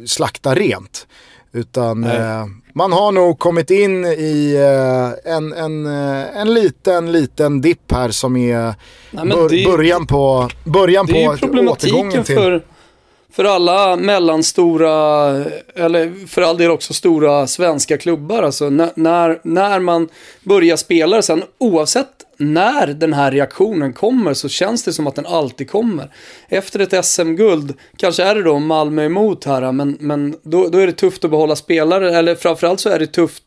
[0.08, 1.08] slaktar rent.
[1.54, 7.62] Utan eh, man har nog kommit in i eh, en, en, eh, en liten, liten
[7.62, 8.74] dipp här som är
[9.12, 11.20] Nej, bör, det, början på, början det på
[11.72, 12.36] återgången till...
[12.36, 12.64] För,
[13.34, 14.92] för alla mellanstora,
[15.76, 18.44] eller för all del också stora svenska klubbar.
[18.44, 20.10] Alltså när, när man
[20.44, 25.26] börjar spela sen, oavsett när den här reaktionen kommer så känns det som att den
[25.26, 26.10] alltid kommer.
[26.50, 30.88] Efter ett SM-guld, kanske är det då Malmö emot här, men, men då, då är
[30.88, 33.44] det tufft att behålla spelare, eller framförallt så är det tufft,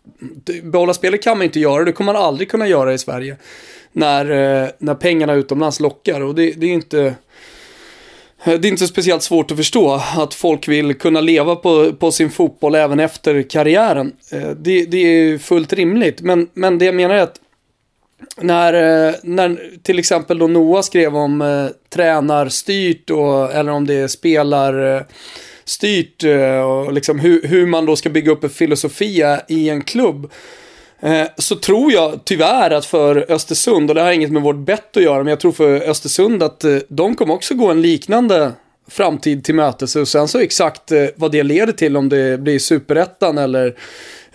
[0.62, 3.36] behålla spelare kan man inte göra, det kommer man aldrig kunna göra i Sverige.
[3.92, 7.14] När, eh, när pengarna utomlands lockar och det, det är inte
[8.44, 12.30] det är inte speciellt svårt att förstå att folk vill kunna leva på, på sin
[12.30, 14.12] fotboll även efter karriären.
[14.32, 17.40] Eh, det, det är fullt rimligt, men, men det jag menar är att
[18.36, 23.94] när, eh, när till exempel då Noah skrev om eh, tränarstyrt och, eller om det
[23.94, 29.68] är spelarstyrt eh, och liksom hur, hur man då ska bygga upp en filosofi i
[29.68, 30.32] en klubb.
[31.00, 34.96] Eh, så tror jag tyvärr att för Östersund, och det har inget med vårt bett
[34.96, 38.52] att göra, men jag tror för Östersund att eh, de kommer också gå en liknande
[38.88, 39.96] framtid till mötes.
[39.96, 43.76] Och sen så exakt eh, vad det leder till, om det blir superettan eller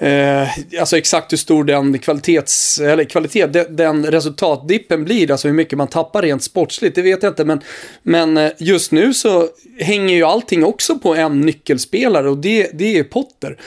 [0.02, 0.48] Eh,
[0.80, 5.78] alltså exakt hur stor den kvalitets, eller kvalitet, den, den resultatdippen blir, alltså hur mycket
[5.78, 7.46] man tappar rent sportsligt, det vet jag inte.
[7.46, 7.62] Men,
[8.04, 9.48] men eh, just nu så
[9.80, 13.58] hänger ju allting också på en nyckelspelare och det, det är Potter.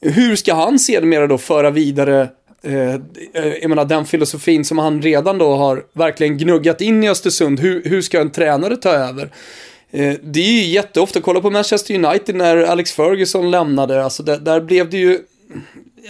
[0.00, 2.28] Hur ska han sedermera då föra vidare
[2.62, 7.08] eh, eh, jag menar den filosofin som han redan då har verkligen gnuggat in i
[7.08, 7.60] Östersund.
[7.60, 9.30] Hur, hur ska en tränare ta över?
[9.90, 14.38] Eh, det är ju jätteofta, kolla på Manchester United när Alex Ferguson lämnade, alltså där,
[14.38, 15.20] där blev det ju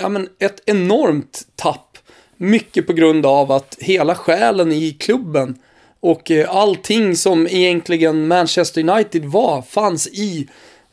[0.01, 1.99] ja, men ett enormt tapp.
[2.37, 5.59] Mycket på grund av att hela själen i klubben
[6.01, 10.49] och eh, allting som egentligen Manchester United var fanns i,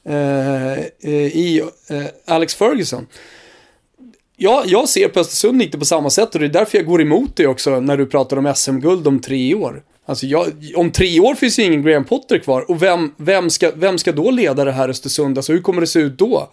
[0.05, 3.07] eh, eh i eh, Alex Ferguson.
[4.37, 7.01] Ja, jag ser på Östersund inte på samma sätt och det är därför jag går
[7.01, 9.83] emot dig också när du pratar om SM-guld om tre år.
[10.05, 13.71] Alltså jag, om tre år finns ju ingen Graham Potter kvar och vem, vem, ska,
[13.75, 15.37] vem ska då leda det här Östersund?
[15.37, 16.49] Alltså hur kommer det se ut då?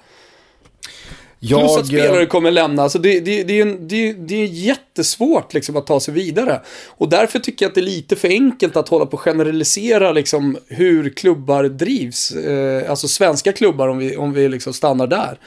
[1.40, 1.60] Jag...
[1.60, 2.82] Plus att spelare kommer lämna.
[2.82, 6.60] Alltså det, det, det, är en, det, det är jättesvårt liksom att ta sig vidare.
[6.86, 10.12] Och därför tycker jag att det är lite för enkelt att hålla på och generalisera
[10.12, 12.32] liksom hur klubbar drivs.
[12.32, 15.38] Eh, alltså svenska klubbar om vi, om vi liksom stannar där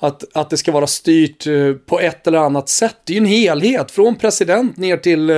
[0.00, 2.96] att, att det ska vara styrt eh, på ett eller annat sätt.
[3.04, 5.36] Det är ju en helhet, från president ner till eh,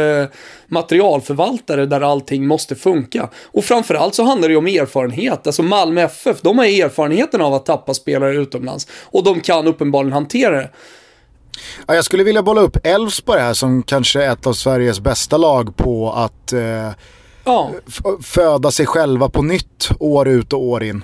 [0.66, 3.28] materialförvaltare där allting måste funka.
[3.44, 5.46] Och framförallt så handlar det ju om erfarenhet.
[5.46, 8.86] Alltså Malmö FF, de har erfarenheten av att tappa spelare utomlands.
[9.02, 10.70] Och de kan uppenbarligen hantera det.
[11.86, 15.36] Ja, jag skulle vilja bolla upp Elfsborg här som kanske är ett av Sveriges bästa
[15.36, 16.90] lag på att eh,
[17.44, 17.70] ja.
[18.22, 21.02] föda sig själva på nytt år ut och år in.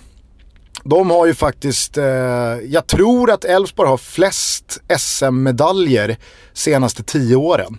[0.88, 2.04] De har ju faktiskt, eh,
[2.66, 6.16] jag tror att Elfsborg har flest SM-medaljer
[6.52, 7.78] senaste tio åren.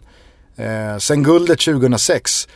[0.55, 2.47] Eh, sen guldet 2006.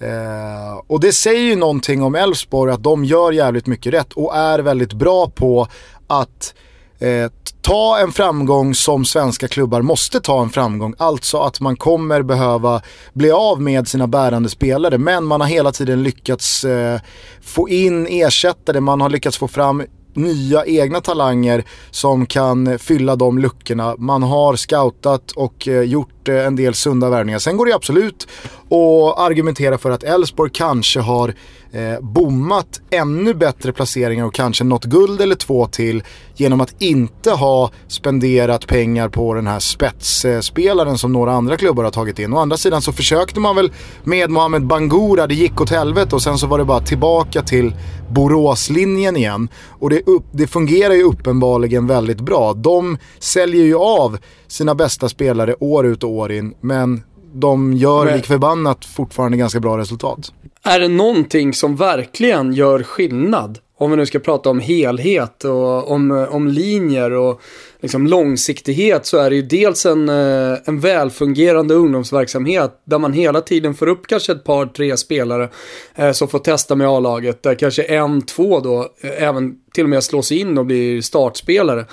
[0.00, 4.36] Eh, och det säger ju någonting om Elfsborg att de gör jävligt mycket rätt och
[4.36, 5.68] är väldigt bra på
[6.06, 6.54] att
[6.98, 7.30] eh,
[7.62, 10.94] ta en framgång som svenska klubbar måste ta en framgång.
[10.98, 14.98] Alltså att man kommer behöva bli av med sina bärande spelare.
[14.98, 17.00] Men man har hela tiden lyckats eh,
[17.42, 19.82] få in ersättare, man har lyckats få fram
[20.18, 23.94] nya egna talanger som kan fylla de luckorna.
[23.98, 27.38] Man har scoutat och eh, gjort eh, en del sunda värvningar.
[27.38, 28.28] Sen går det absolut
[28.68, 31.34] och argumentera för att Elfsborg kanske har
[31.72, 36.02] eh, bommat ännu bättre placeringar och kanske något guld eller två till
[36.36, 41.90] genom att inte ha spenderat pengar på den här spetsspelaren som några andra klubbar har
[41.90, 42.32] tagit in.
[42.32, 43.72] Å andra sidan så försökte man väl
[44.04, 47.74] med Mohamed Bangura, det gick åt helvete och sen så var det bara tillbaka till
[48.10, 49.48] Boråslinjen igen.
[49.68, 52.52] Och det, upp, det fungerar ju uppenbarligen väldigt bra.
[52.52, 57.02] De säljer ju av sina bästa spelare år ut och år in, men
[57.40, 60.32] de gör lik förbannat fortfarande ganska bra resultat.
[60.62, 65.90] Är det någonting som verkligen gör skillnad, om vi nu ska prata om helhet och
[65.90, 67.40] om, om linjer och
[67.80, 73.40] liksom långsiktighet, så är det ju dels en, eh, en välfungerande ungdomsverksamhet där man hela
[73.40, 75.48] tiden får upp kanske ett par, tre spelare
[75.94, 79.90] eh, som får testa med A-laget, där kanske en, två då eh, även till och
[79.90, 81.84] med slås in och blir startspelare.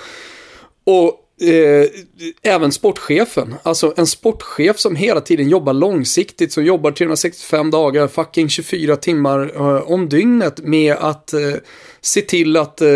[0.84, 1.88] Och Eh,
[2.42, 8.48] även sportchefen, alltså en sportchef som hela tiden jobbar långsiktigt, som jobbar 365 dagar, fucking
[8.48, 11.40] 24 timmar eh, om dygnet med att eh,
[12.00, 12.88] se till att, eh,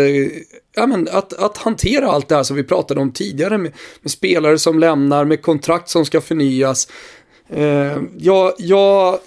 [0.75, 4.11] ja, men, att, att hantera allt det här som vi pratade om tidigare med, med
[4.11, 6.87] spelare som lämnar, med kontrakt som ska förnyas.
[7.49, 9.19] Eh, ja, ja,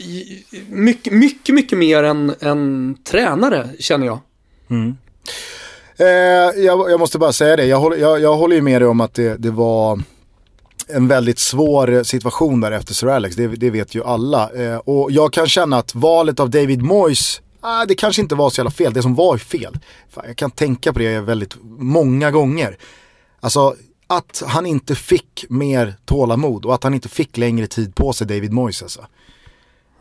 [0.68, 4.18] mycket, mycket, mycket mer än än tränare känner jag.
[4.70, 4.96] Mm.
[5.96, 6.06] Eh,
[6.64, 9.00] jag, jag, måste bara säga det, jag håller, jag, jag håller ju med dig om
[9.00, 10.02] att det, det, var
[10.88, 14.50] en väldigt svår situation där efter Sir Alex, det, det vet ju alla.
[14.50, 18.50] Eh, och jag kan känna att valet av David Moyes, ah, det kanske inte var
[18.50, 19.78] så jävla fel, det som var fel.
[20.10, 22.76] Fan, jag kan tänka på det väldigt många gånger.
[23.40, 23.74] Alltså
[24.06, 28.26] att han inte fick mer tålamod och att han inte fick längre tid på sig,
[28.26, 29.06] David Moyes alltså.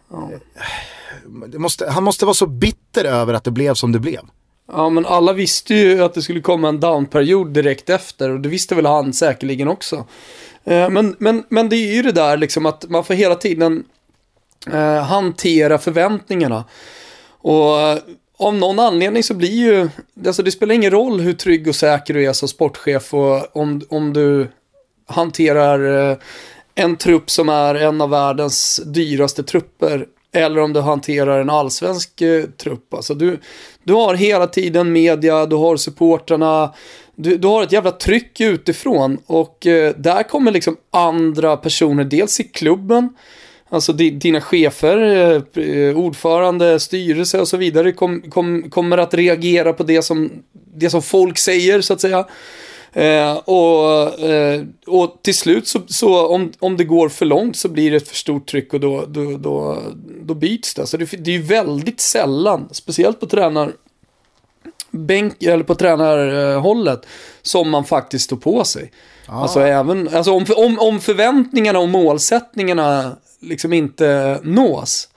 [0.10, 0.30] Oh.
[1.58, 4.22] Måste, han måste vara så bitter över att det blev som det blev.
[4.76, 8.50] Ja, men alla visste ju att det skulle komma en downperiod direkt efter och det
[8.50, 10.06] visste väl han säkerligen också.
[10.64, 13.84] Eh, men, men, men det är ju det där liksom att man får hela tiden
[14.72, 16.64] eh, hantera förväntningarna.
[17.28, 17.98] Och eh,
[18.38, 19.90] av någon anledning så blir ju,
[20.26, 23.82] alltså det spelar ingen roll hur trygg och säker du är som sportchef och om,
[23.90, 24.48] om du
[25.06, 26.18] hanterar
[26.76, 32.22] en trupp som är en av världens dyraste trupper eller om du hanterar en allsvensk
[32.22, 32.94] eh, trupp.
[32.94, 33.40] Alltså du,
[33.84, 36.74] du har hela tiden media, du har supportrarna,
[37.16, 42.40] du, du har ett jävla tryck utifrån och eh, där kommer liksom andra personer, dels
[42.40, 43.10] i klubben,
[43.74, 44.98] Alltså dina chefer,
[45.60, 50.32] eh, ordförande, styrelse och så vidare kom, kom, kommer att reagera på det som,
[50.76, 52.26] det som folk säger så att säga.
[52.94, 57.70] Eh, och, eh, och till slut så, så, om, om det går för långt så
[57.70, 59.84] blir det ett för stort tryck och då, då, då,
[60.22, 60.88] då byts det.
[60.88, 63.72] Så det, det är ju väldigt sällan, speciellt på tränar
[64.92, 67.06] bänk, eller på tränarhållet,
[67.42, 68.92] som man faktiskt står på sig.
[69.28, 69.42] Ah.
[69.42, 75.10] Alltså, även, alltså om, om, om förväntningarna och målsättningarna liksom inte nås,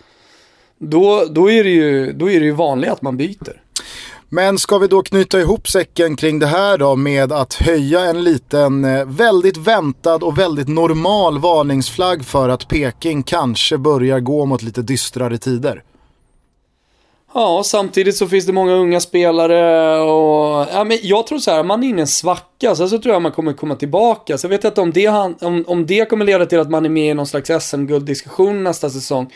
[0.78, 3.62] då, då, är det ju, då är det ju vanligt att man byter.
[4.28, 8.24] Men ska vi då knyta ihop säcken kring det här då med att höja en
[8.24, 14.62] liten eh, väldigt väntad och väldigt normal varningsflagg för att Peking kanske börjar gå mot
[14.62, 15.82] lite dystrare tider?
[17.34, 20.66] Ja, samtidigt så finns det många unga spelare och...
[20.72, 23.12] Ja, men jag tror så här, man är inne i en svacka, sen så tror
[23.14, 24.38] jag man kommer komma tillbaka.
[24.38, 26.88] Så jag vet inte om det, om, om det kommer leda till att man är
[26.88, 29.32] med i någon slags SM-gulddiskussion nästa säsong.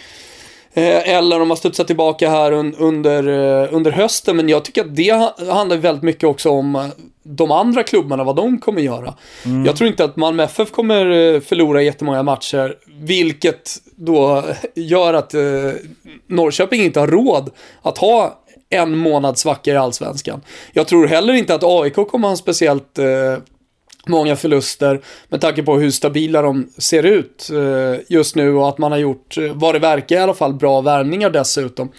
[0.75, 4.37] Eh, eller om man studsar tillbaka här un, under, eh, under hösten.
[4.37, 5.11] Men jag tycker att det
[5.49, 6.87] handlar väldigt mycket också om eh,
[7.23, 9.15] de andra klubbarna, vad de kommer göra.
[9.45, 9.67] Mm.
[9.67, 15.41] Jag tror inte att Malmö FF kommer förlora jättemånga matcher, vilket då gör att eh,
[16.27, 17.51] Norrköping inte har råd
[17.83, 18.39] att ha
[18.71, 20.41] en månads svacka i allsvenskan.
[20.73, 23.07] Jag tror heller inte att AIK kommer ha en speciellt eh,
[24.07, 28.79] många förluster med tanke på hur stabila de ser ut eh, just nu och att
[28.79, 31.93] man har gjort, eh, vad det verkar i alla fall, bra värvningar dessutom.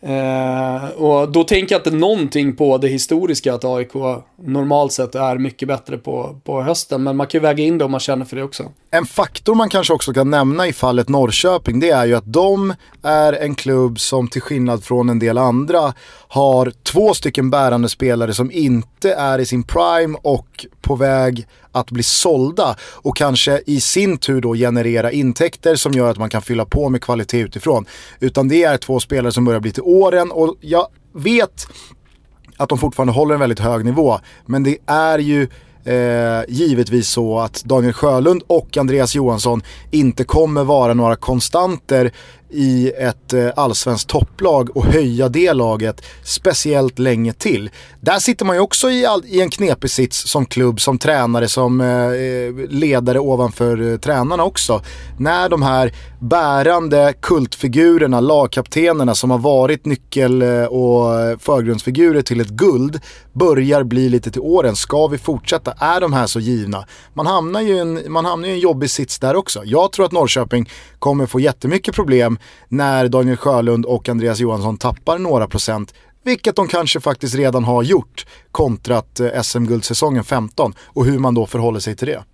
[0.00, 3.92] Eh, och då tänker jag inte någonting på det historiska att AIK
[4.36, 7.02] normalt sett är mycket bättre på, på hösten.
[7.02, 8.72] Men man kan ju väga in det om man känner för det också.
[8.94, 12.74] En faktor man kanske också kan nämna i fallet Norrköping det är ju att de
[13.02, 15.94] är en klubb som till skillnad från en del andra
[16.28, 21.90] har två stycken bärande spelare som inte är i sin prime och på väg att
[21.90, 26.42] bli sålda och kanske i sin tur då generera intäkter som gör att man kan
[26.42, 27.86] fylla på med kvalitet utifrån.
[28.20, 31.66] Utan det är två spelare som börjar bli till åren och jag vet
[32.56, 34.18] att de fortfarande håller en väldigt hög nivå.
[34.46, 35.48] Men det är ju
[35.84, 42.12] eh, givetvis så att Daniel Sjölund och Andreas Johansson inte kommer vara några konstanter
[42.52, 47.70] i ett eh, allsvenskt topplag och höja det laget speciellt länge till.
[48.00, 51.48] Där sitter man ju också i, all, i en knepig sits som klubb, som tränare,
[51.48, 54.82] som eh, eh ledare ovanför eh, tränarna också.
[55.18, 62.48] När de här bärande kultfigurerna, lagkaptenerna som har varit nyckel eh, och förgrundsfigurer till ett
[62.48, 63.00] guld
[63.32, 64.76] börjar bli lite till åren.
[64.76, 65.72] Ska vi fortsätta?
[65.78, 66.84] Är de här så givna?
[67.14, 69.62] Man hamnar ju i en, man hamnar i en jobbig sits där också.
[69.64, 72.38] Jag tror att Norrköping kommer få jättemycket problem
[72.68, 77.82] när Daniel Sjölund och Andreas Johansson tappar några procent vilket de kanske faktiskt redan har
[77.82, 82.24] gjort kontrat eh, SM-guldsäsongen 15 och hur man då förhåller sig till det.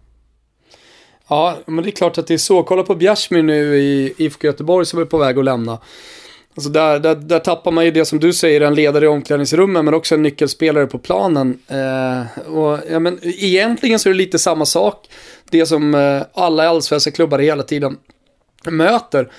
[1.28, 2.62] Ja, men det är klart att det är så.
[2.62, 5.78] Kolla på Bjärsmyr nu i IFK Göteborg som är på väg att lämna.
[6.54, 9.84] Alltså där, där, där tappar man ju det som du säger, en ledare i omklädningsrummet
[9.84, 11.58] men också en nyckelspelare på planen.
[11.68, 15.08] Eh, och, ja, men egentligen så är det lite samma sak.
[15.50, 17.96] Det som eh, alla allsvenska klubbar hela tiden
[18.64, 19.30] möter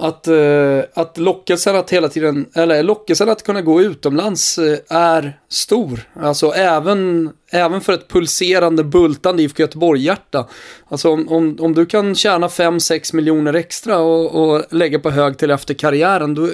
[0.00, 5.38] att, uh, att lockelsen att hela tiden, eller lockelsen att kunna gå utomlands uh, är
[5.48, 6.00] stor.
[6.14, 10.48] Alltså även, även för ett pulserande, bultande IFK Göteborg-hjärta.
[10.88, 15.38] Alltså om, om, om, du kan tjäna 5-6 miljoner extra och, och, lägga på hög
[15.38, 16.48] till efter karriären, då,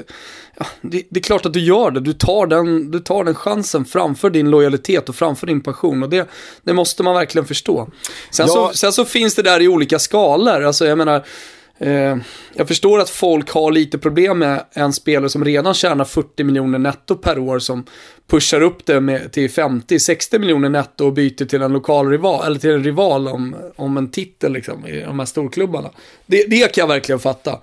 [0.59, 2.01] ja, det, det, är klart att du gör det.
[2.01, 6.03] Du tar, den, du tar den chansen framför din lojalitet och framför din passion.
[6.03, 6.29] Och det,
[6.63, 7.89] det måste man verkligen förstå.
[8.31, 8.53] Sen, ja.
[8.53, 10.63] så, sen så finns det där i olika skalor.
[10.63, 11.25] Alltså jag menar,
[11.79, 12.17] Eh,
[12.55, 16.79] jag förstår att folk har lite problem med en spelare som redan tjänar 40 miljoner
[16.79, 17.85] netto per år som
[18.27, 22.59] pushar upp det med, till 50-60 miljoner netto och byter till en lokal rival, eller
[22.59, 25.91] till en rival om, om en titel liksom, i de här storklubbarna.
[26.27, 27.61] Det, det kan jag verkligen fatta.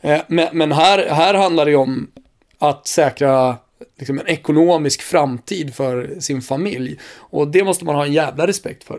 [0.00, 2.06] Eh, men, men här, här handlar det om
[2.58, 3.56] att säkra
[3.98, 6.98] liksom en ekonomisk framtid för sin familj.
[7.16, 8.98] Och det måste man ha en jävla respekt för.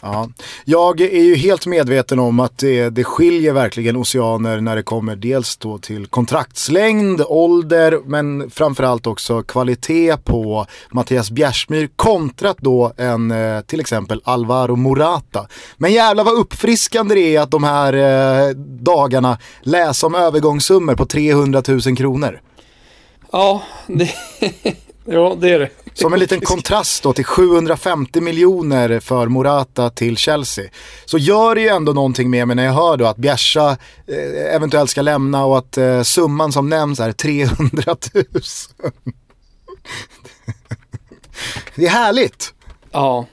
[0.00, 0.28] Ja.
[0.64, 5.16] Jag är ju helt medveten om att det, det skiljer verkligen oceaner när det kommer
[5.16, 13.30] dels då till kontraktslängd, ålder, men framförallt också kvalitet på Mattias Bjärsmyr kontrat då en
[13.30, 15.46] eh, till exempel Alvaro Morata.
[15.76, 21.06] Men jävla vad uppfriskande det är att de här eh, dagarna läsa om övergångssummor på
[21.06, 22.40] 300 000 kronor.
[23.32, 24.14] Ja, det,
[25.04, 25.70] ja, det är det.
[25.94, 30.64] Som en liten kontrast då till 750 miljoner för Morata till Chelsea.
[31.04, 33.76] Så gör det ju ändå någonting med mig när jag hör då att Bjärsa
[34.06, 38.24] eh, eventuellt ska lämna och att eh, summan som nämns är 300 000.
[41.74, 42.54] det är härligt.
[42.90, 43.26] Ja.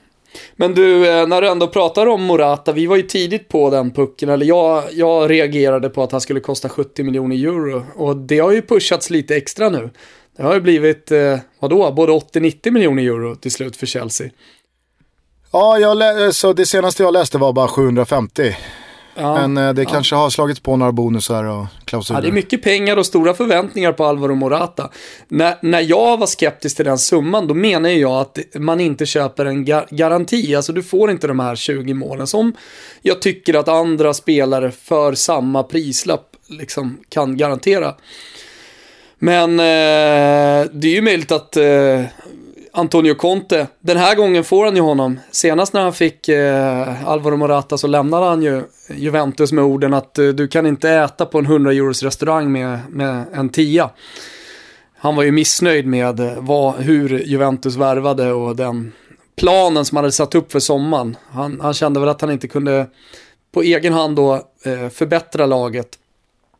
[0.60, 3.92] Men du, eh, när du ändå pratar om Morata, vi var ju tidigt på den
[3.92, 7.86] pucken, eller jag, jag reagerade på att han skulle kosta 70 miljoner euro.
[7.96, 9.90] Och det har ju pushats lite extra nu.
[10.38, 14.30] Det har ju blivit, eh, vadå, både 80-90 miljoner euro till slut för Chelsea.
[15.52, 18.56] Ja, jag så det senaste jag läste var bara 750.
[19.18, 22.18] Ja, Men eh, det kanske har slagits på några bonusar och klausuler.
[22.20, 24.90] Ja, det är mycket pengar och stora förväntningar på Alvaro Morata.
[25.28, 29.46] När, när jag var skeptisk till den summan, då menar jag att man inte köper
[29.46, 30.56] en gar garanti.
[30.56, 32.54] Alltså du får inte de här 20 målen som
[33.02, 37.96] jag tycker att andra spelare för samma prislapp liksom kan garantera.
[39.20, 42.02] Men eh, det är ju möjligt att eh,
[42.78, 43.68] Antonio Conte.
[43.80, 45.20] Den här gången får han ju honom.
[45.32, 50.18] Senast när han fick eh, Alvaro Morata så lämnade han ju Juventus med orden att
[50.18, 53.90] eh, du kan inte äta på en 100 euros restaurang med, med en tia.
[54.98, 58.92] Han var ju missnöjd med eh, vad, hur Juventus värvade och den
[59.38, 61.18] planen som han hade satt upp för sommaren.
[61.30, 62.88] Han, han kände väl att han inte kunde
[63.52, 65.90] på egen hand då eh, förbättra laget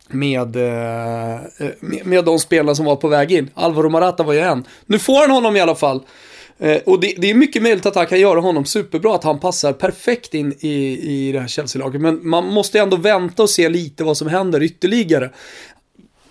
[0.08, 1.42] med, eh,
[1.80, 3.50] med, med de spelare som var på väg in.
[3.54, 4.66] Alvaro Morata var ju en.
[4.86, 6.02] Nu får han honom i alla fall.
[6.60, 9.40] Eh, och det, det, är mycket möjligt att han kan göra honom superbra, att han
[9.40, 12.02] passar perfekt in i, i det här Chelsea-laget.
[12.02, 15.30] Men man måste ändå vänta och se lite vad som händer ytterligare.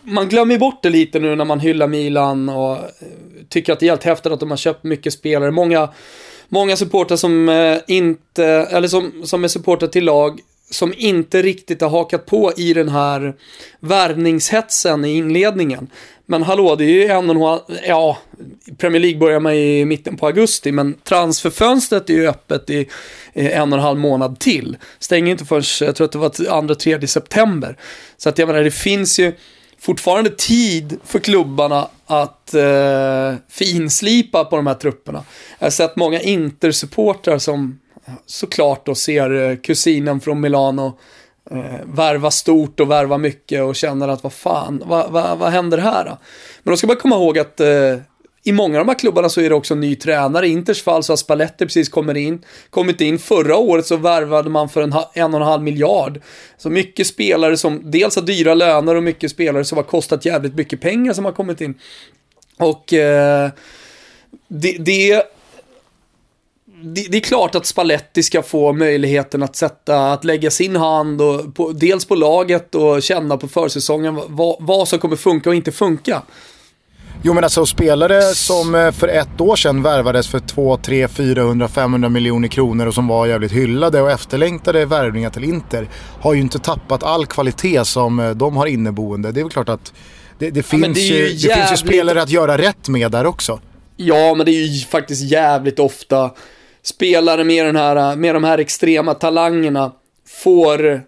[0.03, 2.83] Man glömmer bort det lite nu när man hyllar Milan och eh,
[3.49, 5.51] tycker att det är helt häftigt att de har köpt mycket spelare.
[5.51, 5.89] Många,
[6.49, 10.41] många supportrar som eh, inte, eller som, som är supportrar till lag
[10.71, 13.35] som inte riktigt har hakat på i den här
[13.81, 15.91] värvningshetsen i inledningen.
[16.27, 18.19] Men hallå, det är ju en och en halv, ja,
[18.79, 22.89] Premier League börjar man i mitten på augusti, men transferfönstret är ju öppet i
[23.33, 24.77] en och en halv månad till.
[24.99, 27.77] Stänger inte förrän, jag tror att det var andra, tredje september.
[28.17, 29.33] Så att jag menar, det finns ju
[29.79, 35.25] fortfarande tid för klubbarna att eh, finslipa på de här trupperna.
[35.59, 37.79] Jag har sett många Inter-supportrar som
[38.27, 40.99] såklart då ser eh, kusinen från Milano
[41.51, 45.79] eh, värva stort och värva mycket och känner att vad fan, vad, vad, vad händer
[45.79, 46.19] här då?
[46.63, 47.97] Men då ska man komma ihåg att eh,
[48.47, 50.49] i många av de här klubbarna så är det också en ny tränare.
[50.49, 52.45] I Inters fall så har Spalletti precis kommit in.
[52.71, 53.19] Kommit in.
[53.19, 56.21] Förra året så värvade man för en, en och en halv miljard.
[56.57, 60.55] Så mycket spelare som dels har dyra löner och mycket spelare som har kostat jävligt
[60.55, 61.75] mycket pengar som har kommit in.
[62.59, 63.51] Och eh,
[64.49, 65.23] det, det
[66.83, 71.23] det, det, är klart att Spalletti ska få möjligheten att sätta, att lägga sin hand
[71.23, 75.57] och på, dels på laget och känna på försäsongen vad, vad som kommer funka och
[75.57, 76.23] inte funka.
[77.23, 81.69] Jo men alltså spelare som eh, för ett år sedan värvades för 2, 3, 400,
[81.69, 85.89] 500 miljoner kronor och som var jävligt hyllade och efterlängtade värvningar till Inter
[86.21, 89.33] har ju inte tappat all kvalitet som eh, de har inneboende.
[89.33, 89.93] Det är väl klart att
[90.39, 93.27] det, det finns, ja, det ju, det finns ju spelare att göra rätt med där
[93.27, 93.61] också.
[93.97, 96.31] Ja, men det är ju faktiskt jävligt ofta
[96.87, 99.93] spelare med, den här, med de här extrema talangerna
[100.27, 101.03] får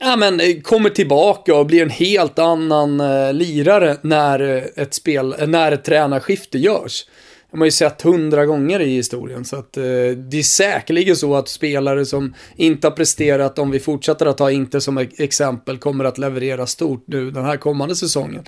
[0.00, 4.94] ja, men, eh, kommer tillbaka och blir en helt annan eh, lirare när eh, ett,
[4.94, 7.06] spel, eh, när ett tränarskifte görs.
[7.50, 9.44] De har ju sett hundra gånger i historien.
[9.44, 9.82] Så att, eh,
[10.16, 14.50] det är säkerligen så att spelare som inte har presterat, om vi fortsätter att ta
[14.50, 18.44] inte som e-, exempel, kommer att leverera stort nu den här kommande säsongen.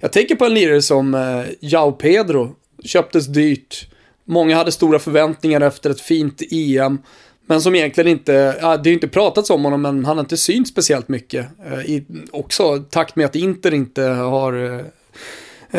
[0.00, 3.88] Jag tänker på en lirare som eh, Jao Pedro, köptes dyrt.
[4.24, 6.98] Många hade stora förväntningar efter ett fint EM.
[7.46, 10.36] Men som egentligen inte, ja, det har inte pratats om honom men han har inte
[10.36, 11.46] synts speciellt mycket.
[11.66, 14.80] Eh, I, också takt med att Inter inte har eh,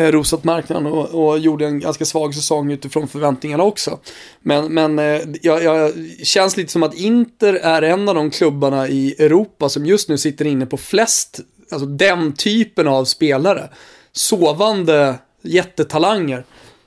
[0.02, 3.98] eh, rosat marknaden och, och, gjorde en ganska svag säsong utifrån förväntningarna också.
[4.40, 5.92] Men, men eh, jag, jag,
[6.22, 10.18] känns lite som att Inter är en av de klubbarna i Europa som just nu
[10.18, 11.40] sitter inne på flest,
[11.70, 13.68] alltså den typen av spelare.
[14.12, 16.44] Sovande jättetalanger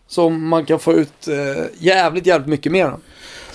[0.09, 3.01] som man kan få ut eh, jävligt, jävligt mycket mer av.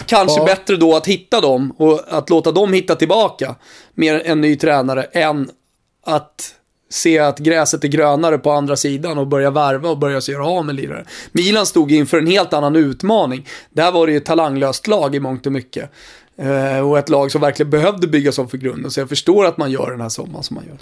[0.07, 0.45] Kanske ja.
[0.45, 3.55] bättre då att hitta dem och att låta dem hitta tillbaka
[3.95, 5.51] med en ny tränare än
[6.07, 6.55] att
[6.91, 10.65] se att gräset är grönare på andra sidan och börja värva och börja göra av
[10.65, 11.05] med lirare.
[11.33, 13.47] Milan stod inför en helt annan utmaning.
[13.71, 15.91] Där var det ju ett talanglöst lag i mångt och mycket.
[16.37, 18.91] Eh, och ett lag som verkligen behövde byggas om för grunden.
[18.91, 20.77] Så jag förstår att man gör den här sommaren som man gör.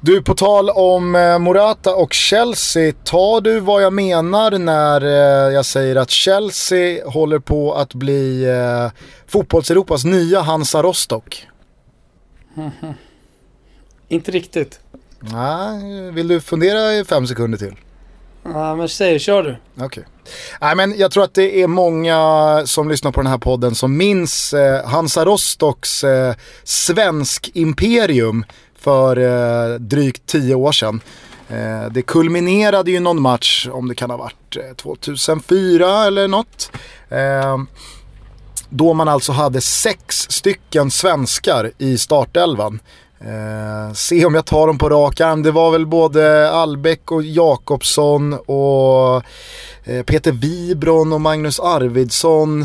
[0.00, 2.92] Du, på tal om eh, Morata och Chelsea.
[3.04, 8.44] Tar du vad jag menar när eh, jag säger att Chelsea håller på att bli
[8.44, 8.90] eh,
[9.26, 11.46] fotbolls-Europas nya Hansa Rostock?
[12.56, 12.94] Mm -hmm.
[14.08, 14.80] Inte riktigt.
[15.20, 17.74] Nej, vill du fundera i fem sekunder till?
[18.42, 19.56] Ja, men säg, kör du.
[19.74, 19.86] Okej.
[19.86, 20.04] Okay.
[20.60, 23.96] Nej, men jag tror att det är många som lyssnar på den här podden som
[23.96, 28.44] minns eh, Hansa Rostocks eh, svensk imperium
[28.78, 31.00] för eh, drygt tio år sedan.
[31.48, 36.70] Eh, det kulminerade ju någon match, om det kan ha varit eh, 2004 eller något.
[37.08, 37.58] Eh,
[38.70, 42.80] då man alltså hade sex stycken svenskar i startelvan.
[43.20, 45.42] Eh, se om jag tar dem på rak arm.
[45.42, 49.22] Det var väl både Albeck och Jakobsson och
[49.84, 52.62] eh, Peter Wibron och Magnus Arvidsson.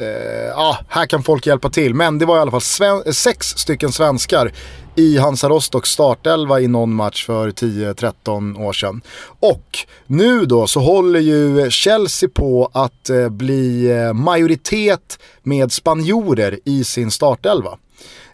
[0.00, 1.94] Eh, ah, här kan folk hjälpa till.
[1.94, 4.52] Men det var i alla fall eh, sex stycken svenskar
[4.94, 9.00] i Hansa Rostocks startelva i någon match för 10-13 år sedan.
[9.40, 16.58] Och nu då så håller ju Chelsea på att eh, bli eh, majoritet med spanjorer
[16.64, 17.78] i sin startelva.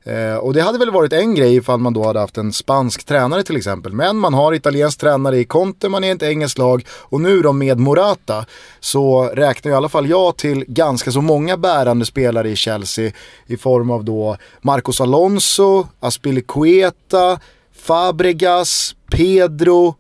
[0.07, 3.05] Eh, och det hade väl varit en grej ifall man då hade haft en spansk
[3.05, 3.93] tränare till exempel.
[3.93, 7.53] Men man har italiensk tränare i Conte, man är ett engelskt lag och nu då
[7.53, 8.47] med Morata
[8.81, 13.13] så räknar i alla fall jag till ganska så många bärande spelare i Chelsea
[13.47, 17.41] i form av då Marcos Alonso, Aspilicueta,
[17.77, 19.95] Fabregas, Pedro,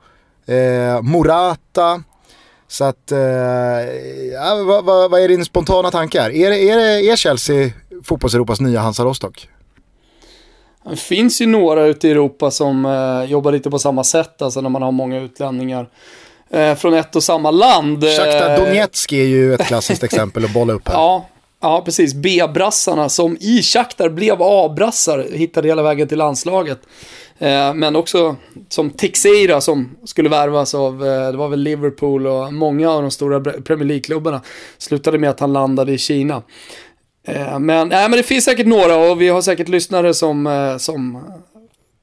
[0.47, 2.03] eh, Morata.
[2.69, 3.19] Så att, eh,
[4.33, 6.31] ja, vad, vad, vad, är din spontana tankar?
[6.31, 7.71] Är, är, är Chelsea
[8.05, 9.49] fotbolls-Europas nya Hansa Rostock?
[10.91, 14.61] Det finns ju några ute i Europa som eh, jobbar lite på samma sätt, alltså
[14.61, 15.89] när man har många utlänningar
[16.51, 18.05] eh, från ett och samma land.
[18.05, 20.95] Shakhtar eh, Donetsk är ju ett klassiskt exempel att bolla upp här.
[20.95, 21.26] Ja,
[21.61, 22.14] ja precis.
[22.14, 26.78] B-brassarna som i Shakhtar blev A-brassar, hittade hela vägen till landslaget.
[27.39, 28.37] Eh, men också
[28.68, 33.11] som Teixeira som skulle värvas av, eh, det var väl Liverpool och många av de
[33.11, 34.41] stora Premier League-klubbarna.
[34.78, 36.43] Slutade med att han landade i Kina.
[37.27, 40.77] Eh, men, nej, men det finns säkert några och vi har säkert lyssnare som, eh,
[40.77, 41.24] som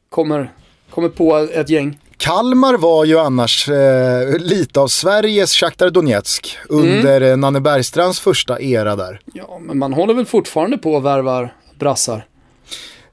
[0.10, 0.52] kommer,
[0.90, 2.00] kommer på ett gäng.
[2.18, 7.40] Kalmar var ju annars eh, lite av Sveriges Shakhtar Donetsk under mm.
[7.40, 9.20] Nanne Bergstrands första era där.
[9.34, 12.26] Ja, men man håller väl fortfarande på och värvar brassar.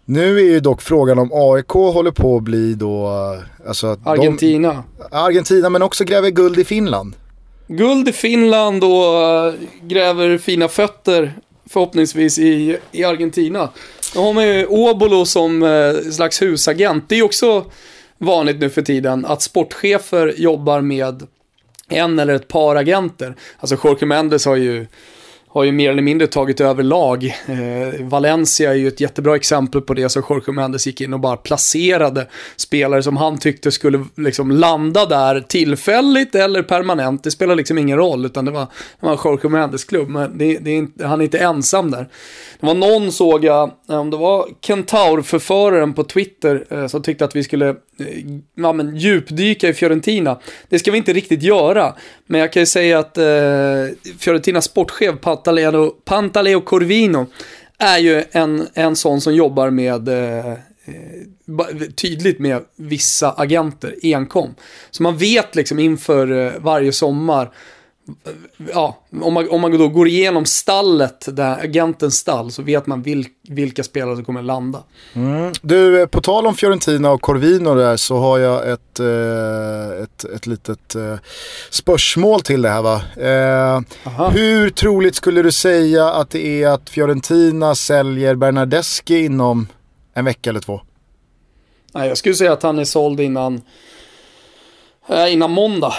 [0.04, 3.08] Nu är ju dock frågan om AIK håller på att bli då...
[3.66, 4.84] Alltså Argentina.
[4.98, 7.14] De, Argentina men också gräver guld i Finland.
[7.68, 11.34] Guld i Finland och gräver fina fötter
[11.70, 13.68] förhoppningsvis i, i Argentina.
[14.14, 17.08] Då har man ju Obolo som eh, slags husagent.
[17.08, 17.64] Det är också
[18.18, 21.26] vanligt nu för tiden att sportchefer jobbar med
[21.88, 23.36] en eller ett par agenter.
[23.58, 24.86] Alltså Jorge Mendes har ju
[25.52, 27.24] har ju mer eller mindre tagit över lag.
[27.24, 31.20] Eh, Valencia är ju ett jättebra exempel på det, så Jorge Mendes gick in och
[31.20, 32.26] bara placerade
[32.56, 37.24] spelare som han tyckte skulle liksom landa där tillfälligt eller permanent.
[37.24, 38.66] Det spelar liksom ingen roll, utan det var,
[39.00, 42.08] det var Jorge Mendes klubb, men det, det är inte, han är inte ensam där.
[42.60, 47.24] Det var någon såg jag, eh, om det var Kentaur-förföraren på Twitter, eh, som tyckte
[47.24, 48.06] att vi skulle Eh,
[48.54, 50.40] ja, men, djupdyka i Fiorentina.
[50.68, 51.94] Det ska vi inte riktigt göra,
[52.26, 57.26] men jag kan ju säga att eh, Fiorentinas sportchef Pantaleo, Pantaleo Corvino
[57.78, 60.56] är ju en, en sån som jobbar med eh, eh
[61.96, 64.54] tydligt med vissa agenter enkom.
[64.90, 67.50] Så man vet liksom inför eh, varje sommar
[68.72, 73.02] ja, om man, om man då går igenom stallet, där agentens stall, så vet man
[73.02, 74.82] vil, vilka spelare som kommer landa.
[75.12, 75.52] Mm.
[75.62, 80.46] Du, på tal om Fiorentina och Corvino där så har jag ett, eh, ett, ett
[80.46, 81.16] litet eh,
[81.70, 83.02] spörsmål till det här va.
[83.16, 83.80] Eh,
[84.30, 89.68] hur troligt skulle du säga att det är att Fiorentina säljer Bernardeschi inom
[90.14, 90.80] en vecka eller två?
[91.94, 93.62] Nej, jag skulle säga att han är såld innan,
[95.08, 95.94] eh, innan måndag.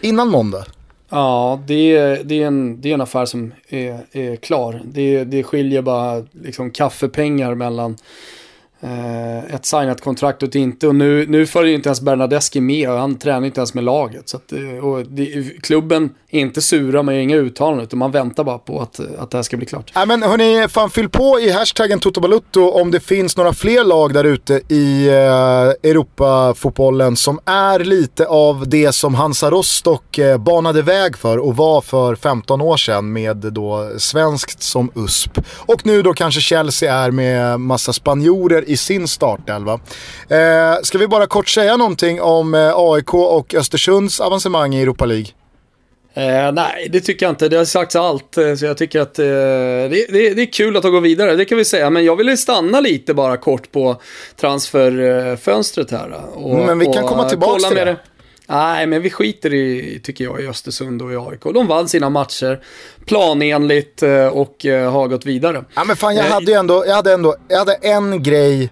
[0.00, 0.64] Innan måndag?
[1.08, 4.82] Ja, det är, det är, en, det är en affär som är, är klar.
[4.84, 7.96] Det, det skiljer bara liksom kaffepengar mellan eh,
[8.80, 10.88] Eh, ett signat kontrakt och inte.
[10.88, 14.28] Och nu, nu följer inte ens Bernadeschi med och han tränar inte ens med laget.
[14.28, 18.10] Så att, eh, och det, klubben är inte sura, man gör inga uttalanden utan man
[18.10, 19.92] väntar bara på att, att det här ska bli klart.
[19.94, 24.14] Ja, men hörni, fan fyll på i hashtaggen Totobalutto om det finns några fler lag
[24.14, 30.82] där ute i eh, Europafotbollen som är lite av det som Hansa Rostock eh, banade
[30.82, 35.38] väg för och var för 15 år sedan med då svenskt som USP.
[35.56, 39.80] Och nu då kanske Chelsea är med massa spanjorer i sin startelva.
[40.28, 45.06] Eh, ska vi bara kort säga någonting om eh, AIK och Östersunds avancemang i Europa
[45.06, 45.26] League?
[46.16, 47.48] Eh, nej, det tycker jag inte.
[47.48, 48.36] Det har sagts allt.
[48.36, 51.44] Eh, så jag tycker att eh, det, det, det, är kul att gå vidare, det
[51.44, 51.90] kan vi säga.
[51.90, 54.00] Men jag ville stanna lite bara kort på
[54.40, 56.12] transferfönstret här.
[56.34, 57.84] Och, men vi kan och, komma tillbaka till det.
[57.84, 57.96] det.
[58.46, 61.42] Nej, men vi skiter i, tycker jag, i Östersund och i AIK.
[61.54, 62.60] De vann sina matcher
[63.06, 65.64] planenligt eh, och har gått vidare.
[65.74, 68.70] Ja, men fan, jag hade ju ändå, jag hade ändå, jag hade en grej,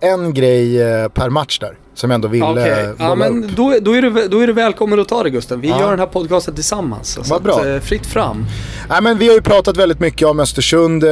[0.00, 0.78] en grej
[1.08, 1.76] per match där.
[1.96, 2.94] Som jag ändå ville okay.
[2.98, 5.60] Ja, men då, då, är du, då är du välkommen att ta det Gusten.
[5.60, 5.80] Vi ja.
[5.80, 7.18] gör den här podcasten tillsammans.
[7.30, 7.60] Vad bra.
[7.60, 8.46] Att, eh, fritt fram.
[8.88, 11.10] Ja, men vi har ju pratat väldigt mycket om Östersund eh,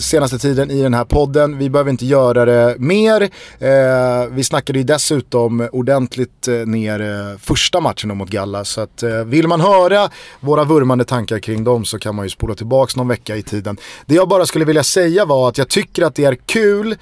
[0.00, 1.58] senaste tiden i den här podden.
[1.58, 3.22] Vi behöver inte göra det mer.
[3.58, 8.64] Eh, vi snackade ju dessutom ordentligt eh, ner eh, första matchen mot Galla.
[8.64, 12.30] Så att, eh, vill man höra våra vurmande tankar kring dem så kan man ju
[12.30, 13.76] spola tillbaka någon vecka i tiden.
[14.06, 16.96] Det jag bara skulle vilja säga var att jag tycker att det är kul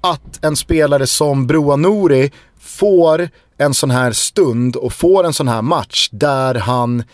[0.00, 2.25] att en spelare som Broa Nouri
[2.66, 7.04] får en sån här stund och får en sån här match där han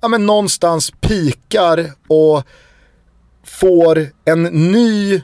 [0.00, 2.42] ja, men någonstans pikar och
[3.44, 5.14] får en ny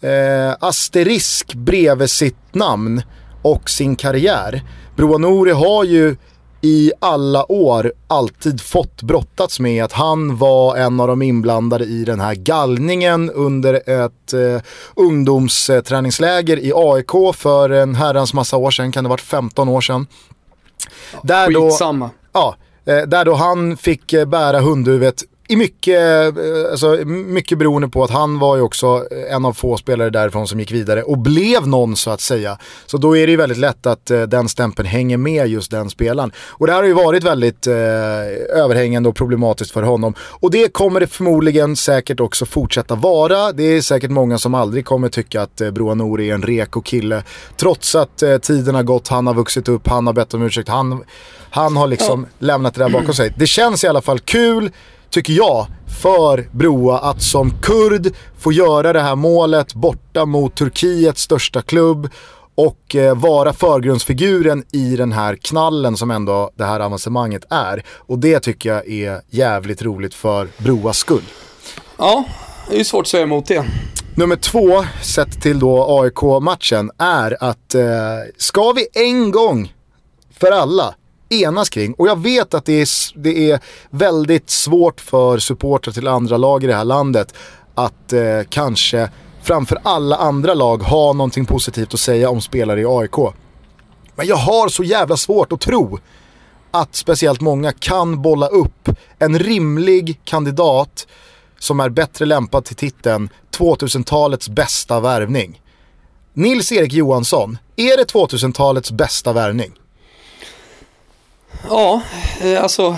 [0.00, 3.02] eh, asterisk bredvid sitt namn
[3.42, 4.62] och sin karriär.
[4.96, 6.16] Broa Nouri har ju
[6.64, 12.04] i alla år alltid fått brottats med att han var en av de inblandade i
[12.04, 14.62] den här gallningen under ett eh,
[14.96, 19.80] ungdomsträningsläger i AIK för en herrans massa år sedan, kan det ha varit 15 år
[19.80, 20.06] sedan.
[21.12, 22.06] Ja, där skitsamma.
[22.06, 22.56] Då, ja,
[22.92, 28.04] eh, där då han fick eh, bära hundhuvudet i mycket, eh, alltså, mycket beroende på
[28.04, 31.68] att han var ju också en av få spelare därifrån som gick vidare och blev
[31.68, 32.58] någon så att säga.
[32.86, 35.90] Så då är det ju väldigt lätt att eh, den stämpeln hänger med just den
[35.90, 36.32] spelaren.
[36.38, 37.74] Och det här har ju varit väldigt eh,
[38.52, 40.14] överhängande och problematiskt för honom.
[40.20, 43.52] Och det kommer det förmodligen säkert också fortsätta vara.
[43.52, 46.80] Det är säkert många som aldrig kommer tycka att eh, Broa Nouri är en reko
[46.80, 47.22] kille.
[47.56, 50.68] Trots att eh, tiden har gått, han har vuxit upp, han har bett om ursäkt,
[50.68, 51.04] han,
[51.50, 52.46] han har liksom ja.
[52.46, 53.34] lämnat det där bakom sig.
[53.38, 54.70] Det känns i alla fall kul
[55.14, 55.66] tycker jag,
[56.02, 62.08] för Broa att som kurd få göra det här målet borta mot Turkiets största klubb
[62.54, 67.82] och eh, vara förgrundsfiguren i den här knallen som ändå det här avancemanget är.
[67.88, 71.24] Och det tycker jag är jävligt roligt för Broas skull.
[71.98, 72.24] Ja,
[72.68, 73.64] det är ju svårt att säga emot det.
[74.14, 77.82] Nummer två, sett till då AIK-matchen, är att eh,
[78.36, 79.72] ska vi en gång
[80.40, 80.94] för alla
[81.28, 81.94] enas kring.
[81.94, 83.60] Och jag vet att det är, det är
[83.90, 87.34] väldigt svårt för supportrar till andra lag i det här landet
[87.74, 89.10] att eh, kanske
[89.42, 93.34] framför alla andra lag ha någonting positivt att säga om spelare i AIK.
[94.14, 95.98] Men jag har så jävla svårt att tro
[96.70, 101.06] att speciellt många kan bolla upp en rimlig kandidat
[101.58, 105.60] som är bättre lämpad till titeln 2000-talets bästa värvning.
[106.32, 109.72] Nils-Erik Johansson, är det 2000-talets bästa värvning?
[111.68, 112.02] Ja,
[112.42, 112.96] eh, alltså,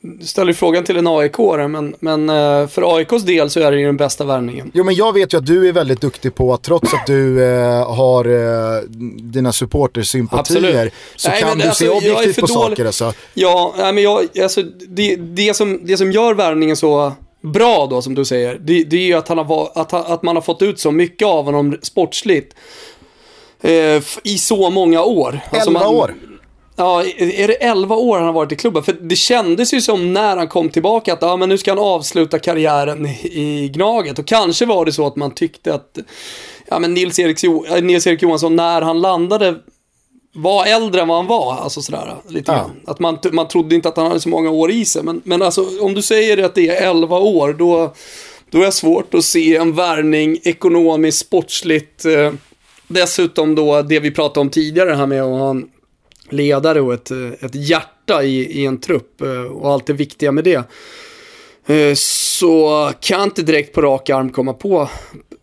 [0.00, 3.80] du ställer frågan till en aik men, men eh, för AIKs del så är det
[3.80, 4.70] ju den bästa värvningen.
[4.74, 7.44] Jo men jag vet ju att du är väldigt duktig på att trots att du
[7.44, 8.82] eh, har eh,
[9.18, 12.68] dina supportersympatier så Nej, kan men, du alltså, se objektivt på dålig.
[12.70, 12.84] saker.
[12.84, 13.12] Alltså.
[13.34, 18.14] Ja, men jag, alltså, det, det, som, det som gör värvningen så bra då som
[18.14, 20.80] du säger, det, det är ju att, han har, att, att man har fått ut
[20.80, 22.54] så mycket av honom sportsligt.
[23.60, 25.28] Eh, I så många år.
[25.28, 26.14] 11 alltså man, år.
[26.80, 28.82] Ja, är det 11 år han har varit i klubben?
[28.82, 31.78] För det kändes ju som när han kom tillbaka att ja, men nu ska han
[31.78, 34.18] avsluta karriären i Gnaget.
[34.18, 35.98] Och kanske var det så att man tyckte att
[36.68, 39.54] ja, men Nils-Erik äh, Nils Johansson, när han landade,
[40.34, 41.56] var äldre än vad han var.
[41.56, 42.70] Alltså sådär, lite ja.
[42.86, 45.02] Att man, man trodde inte att han hade så många år i sig.
[45.02, 47.94] Men, men alltså, om du säger att det är 11 år, då,
[48.50, 52.04] då är det svårt att se en värvning ekonomiskt, sportsligt.
[52.04, 52.32] Eh,
[52.88, 55.68] dessutom då det vi pratade om tidigare, det här med att ha en
[56.32, 57.10] ledare och ett,
[57.40, 60.64] ett hjärta i, i en trupp eh, och allt det viktiga med det.
[61.66, 64.88] Eh, så kan inte direkt på rak arm komma på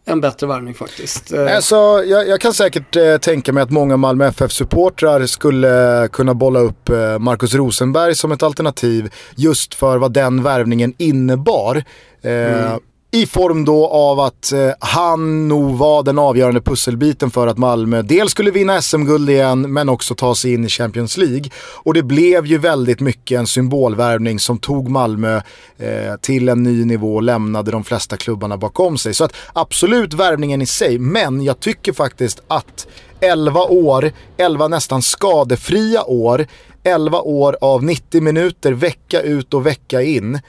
[0.06, 1.34] en bättre värvning faktiskt.
[1.34, 1.76] Eh, alltså,
[2.06, 6.90] jag, jag kan säkert eh, tänka mig att många Malmö FF-supportrar skulle kunna bolla upp
[6.90, 11.84] eh, Marcus Rosenberg som ett alternativ just för vad den värvningen innebar.
[12.22, 12.80] Mm.
[13.16, 18.02] I form då av att eh, han nog var den avgörande pusselbiten för att Malmö
[18.02, 21.50] dels skulle vinna SM-guld igen men också ta sig in i Champions League.
[21.58, 25.42] Och det blev ju väldigt mycket en symbolvärvning som tog Malmö
[25.78, 29.14] eh, till en ny nivå och lämnade de flesta klubbarna bakom sig.
[29.14, 32.88] Så att absolut värvningen i sig, men jag tycker faktiskt att
[33.20, 36.48] 11 år, 11 nästan skadefria år,
[36.84, 40.40] 11 år av 90 minuter vecka ut och vecka in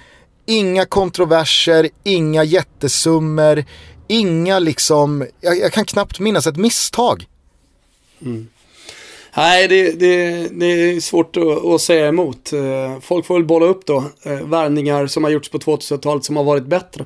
[0.47, 3.65] Inga kontroverser, inga jättesummor,
[4.09, 7.27] inga liksom, jag, jag kan knappt minnas ett misstag.
[8.23, 8.49] Mm.
[9.37, 12.53] Nej, det, det, det, är svårt att, att, säga emot.
[12.53, 16.37] Eh, folk får väl bolla upp då, eh, värvningar som har gjorts på 2000-talet som
[16.37, 17.05] har varit bättre.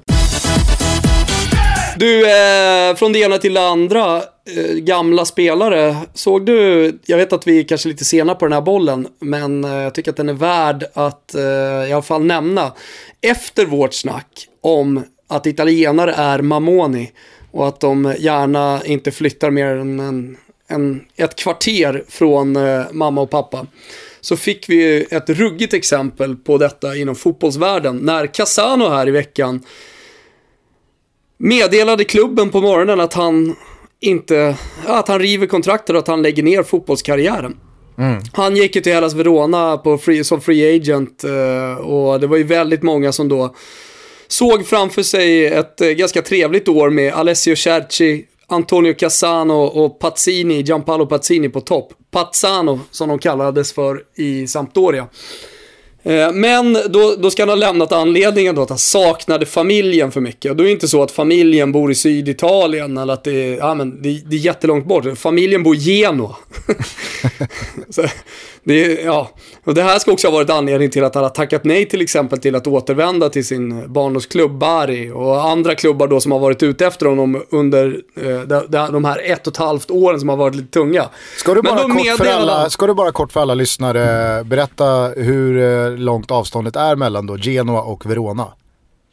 [1.96, 4.22] Du, eh, från det ena till det andra,
[4.56, 5.96] eh, gamla spelare.
[6.14, 9.64] Såg du, jag vet att vi är kanske lite sena på den här bollen, men
[9.64, 11.42] eh, jag tycker att den är värd att eh,
[11.88, 12.72] i alla fall nämna.
[13.20, 17.12] Efter vårt snack om att italienare är Mamoni
[17.50, 20.36] och att de gärna inte flyttar mer än en,
[20.68, 23.66] en, ett kvarter från eh, mamma och pappa
[24.20, 29.62] så fick vi ett ruggigt exempel på detta inom fotbollsvärlden när Casano här i veckan
[31.38, 33.56] meddelade klubben på morgonen att han
[34.00, 37.56] inte, att han river kontraktet och att han lägger ner fotbollskarriären.
[37.98, 38.22] Mm.
[38.32, 42.36] Han gick ju till Hellas Verona på free, som free agent eh, och det var
[42.36, 43.54] ju väldigt många som då
[44.28, 50.62] såg framför sig ett eh, ganska trevligt år med Alessio Cerci, Antonio Cassano och Pazzini,
[50.62, 51.92] Gianpaolo Pazzini på topp.
[52.10, 55.06] Pazzano som de kallades för i Sampdoria.
[56.02, 60.20] Eh, men då, då ska han ha lämnat anledningen då att han saknade familjen för
[60.20, 60.50] mycket.
[60.50, 63.56] Och då är det inte så att familjen bor i Syditalien eller att det är,
[63.56, 65.18] ja, men det, det är jättelångt bort.
[65.18, 66.36] Familjen bor i Genua.
[67.90, 68.02] så,
[68.64, 69.30] det, ja.
[69.64, 72.00] och det här ska också ha varit anledning till att han har tackat nej till
[72.00, 76.62] exempel till att återvända till sin barndomsklubb Bari och andra klubbar då som har varit
[76.62, 80.36] ute efter honom under eh, de, de här ett och ett halvt åren som har
[80.36, 81.08] varit lite tunga.
[81.36, 85.58] Ska du bara, kort för, alla, ska du bara kort för alla lyssnare berätta hur
[85.92, 88.52] eh, långt avståndet är mellan då Genoa och Verona?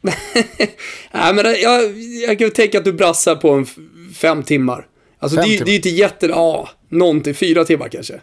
[1.12, 1.98] Nej, men jag,
[2.28, 3.66] jag kan tänka att du brassar på en
[4.14, 4.86] fem timmar.
[5.18, 5.64] Alltså fem det, timmar.
[5.64, 8.20] det är ju inte jätte, ja, någonting, fyra timmar kanske.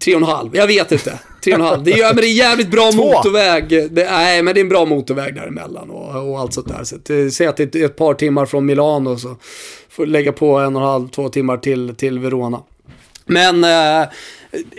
[0.00, 1.18] Tre och en halv, jag vet inte.
[1.44, 1.82] Tre och en halv.
[1.82, 2.98] Det är, ja, men det är jävligt bra Två.
[2.98, 3.68] motorväg.
[3.68, 6.84] Det, nej, men det är en bra motorväg däremellan och, och allt sånt där.
[6.84, 9.36] Så att, säg att det är ett par timmar från Milano så
[9.88, 12.62] får lägga på en och en halv, två timmar till, till Verona.
[13.24, 14.08] Men, eh,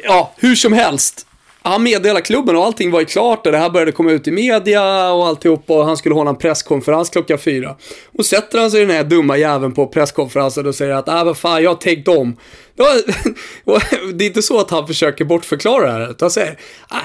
[0.03, 1.28] ja, hur som helst
[1.64, 4.32] han meddelade klubben och allting var ju klart och det här började komma ut i
[4.32, 7.76] media och alltihop och han skulle hålla en presskonferens klockan fyra.
[8.18, 11.38] Och sätter han sig den här dumma jäveln på presskonferensen och säger att äh vad
[11.38, 12.38] fan, jag har tänkt om.
[14.14, 16.59] Det är inte så att han försöker bortförklara det här, utan han säger
[16.91, 16.97] äh,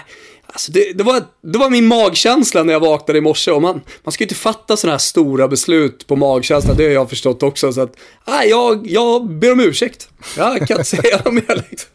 [0.52, 3.80] Alltså det, det, var, det var min magkänsla när jag vaknade i morse och man,
[4.02, 7.42] man ska ju inte fatta sådana här stora beslut på magkänsla, det har jag förstått
[7.42, 7.72] också.
[7.72, 7.96] Så att,
[8.28, 10.09] äh, jag, jag ber om ursäkt.
[10.36, 11.90] Jag kan inte säga mer liksom.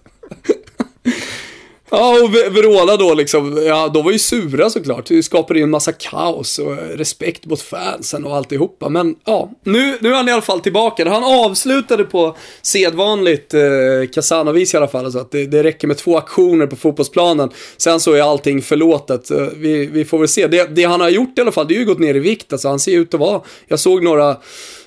[1.96, 5.06] Ja, och Verona då liksom, ja, de var ju sura såklart.
[5.06, 8.90] Det skapade ju en massa kaos och respekt mot fansen och alltihopa.
[8.90, 11.10] Men ja, nu, nu är han i alla fall tillbaka.
[11.10, 13.62] Han avslutade på sedvanligt eh,
[14.14, 15.12] Casanovis i alla fall.
[15.12, 17.50] Så att det, det räcker med två aktioner på fotbollsplanen.
[17.78, 19.32] Sen så är allting förlåtet.
[19.32, 20.48] Eh, vi, vi får väl se.
[20.48, 22.54] Det, det han har gjort i alla fall, det är ju gått ner i vikt.
[22.54, 24.38] Alltså han ser ut att vara, jag såg några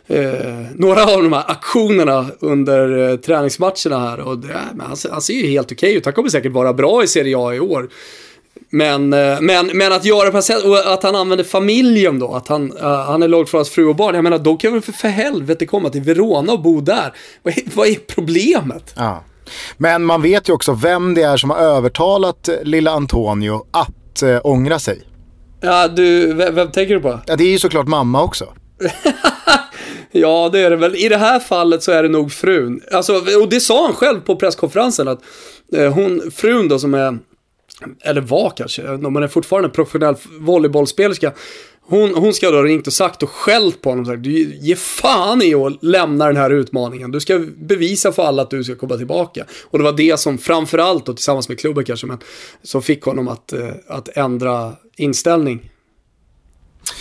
[0.07, 4.21] eh, några av de här aktionerna under eh, träningsmatcherna här.
[4.21, 6.05] Och det, men han, han ser ju helt okej okay ut.
[6.05, 7.89] Han kommer säkert vara bra i Serie A i år.
[8.71, 12.49] Men, eh, men, men att göra på sätt och att han använder familjen då, att
[12.49, 14.15] han, uh, han är långt från hans fru och barn.
[14.15, 17.13] Jag menar, då kan väl för, för helvete komma till Verona och bo där.
[17.43, 18.95] Vad är, vad är problemet?
[18.97, 19.25] Ja.
[19.77, 24.41] Men man vet ju också vem det är som har övertalat lilla Antonio att äh,
[24.45, 25.01] ångra sig.
[25.61, 27.21] Ja, du, vem, vem tänker du på?
[27.27, 28.45] Ja, det är ju såklart mamma också.
[30.21, 30.95] Ja, det är det väl.
[30.97, 32.81] I det här fallet så är det nog frun.
[32.93, 35.21] Alltså, och det sa han själv på presskonferensen att
[35.73, 37.19] eh, hon, frun då som är,
[38.05, 41.33] eller var kanske, men är fortfarande professionell volleybollspelerska.
[41.89, 44.31] Hon, hon ska då ha ringt och sagt och skällt på honom och sagt, du
[44.61, 47.11] ge fan i att lämna den här utmaningen.
[47.11, 49.45] Du ska bevisa för alla att du ska komma tillbaka.
[49.65, 52.19] Och det var det som framförallt, och tillsammans med klubben kanske, men
[52.63, 55.71] som fick honom att, eh, att ändra inställning.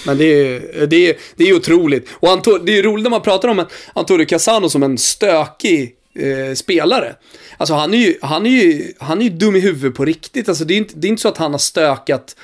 [0.06, 2.10] Men det är, det är, det är otroligt.
[2.12, 6.56] Och Anto, det är roligt när man pratar om Antonio Casano som en stökig eh,
[6.56, 7.16] spelare.
[7.58, 10.50] Alltså han är, ju, han, är ju, han är ju dum i huvudet på riktigt.
[10.50, 12.36] Alltså det är inte, det är inte så att han har stökat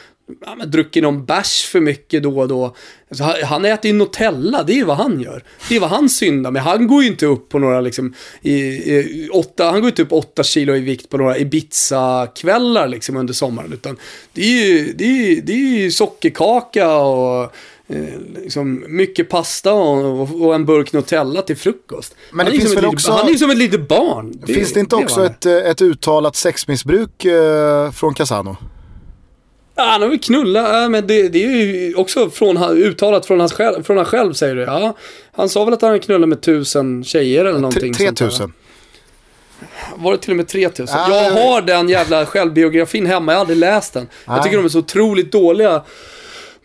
[0.42, 2.76] ja, men, druckit någon bärs för mycket då och då.
[3.10, 5.44] Alltså, han äter ju Nutella, det är ju vad han gör.
[5.70, 6.64] Det är vad han syndar med.
[6.64, 10.14] Han går ju inte upp på några, liksom, i, i, åtta, han går inte upp
[10.14, 13.74] åtta kilo i vikt på några Ibiza-kvällar liksom under sommaren.
[13.74, 13.98] Utan
[14.34, 17.54] det är ju, det är, det är ju sockerkaka och
[17.88, 18.04] eh,
[18.44, 22.16] liksom mycket pasta och, och, en burk Nutella till frukost.
[22.32, 24.40] Men det han, finns väl också, han är ju som ett litet barn.
[24.46, 28.58] Det, finns det inte också ett, ett uttalat sexmissbruk eh, från Casano?
[29.76, 33.54] Ja, han har väl knullat, men det, det, är ju också från, uttalat från, hans
[33.54, 34.62] själv, från han själv säger du.
[34.62, 34.98] Ja,
[35.32, 37.94] han sa väl att han knullat med tusen tjejer eller någonting.
[37.94, 38.54] Tre tusen.
[39.96, 41.00] Var det till och med 3000?
[41.00, 44.08] Ah, jag har den jävla självbiografin hemma, jag har aldrig läst den.
[44.26, 44.36] Ah.
[44.36, 45.82] Jag tycker de är så otroligt dåliga,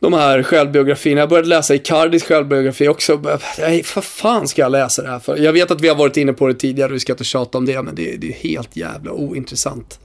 [0.01, 1.21] de här självbiografierna.
[1.21, 3.23] Jag började läsa Icardis självbiografi också.
[3.59, 5.37] Nej, för fan ska jag läsa det här för?
[5.37, 7.67] Jag vet att vi har varit inne på det tidigare, vi ska inte tjata om
[7.67, 9.99] det, men det, det är helt jävla ointressant.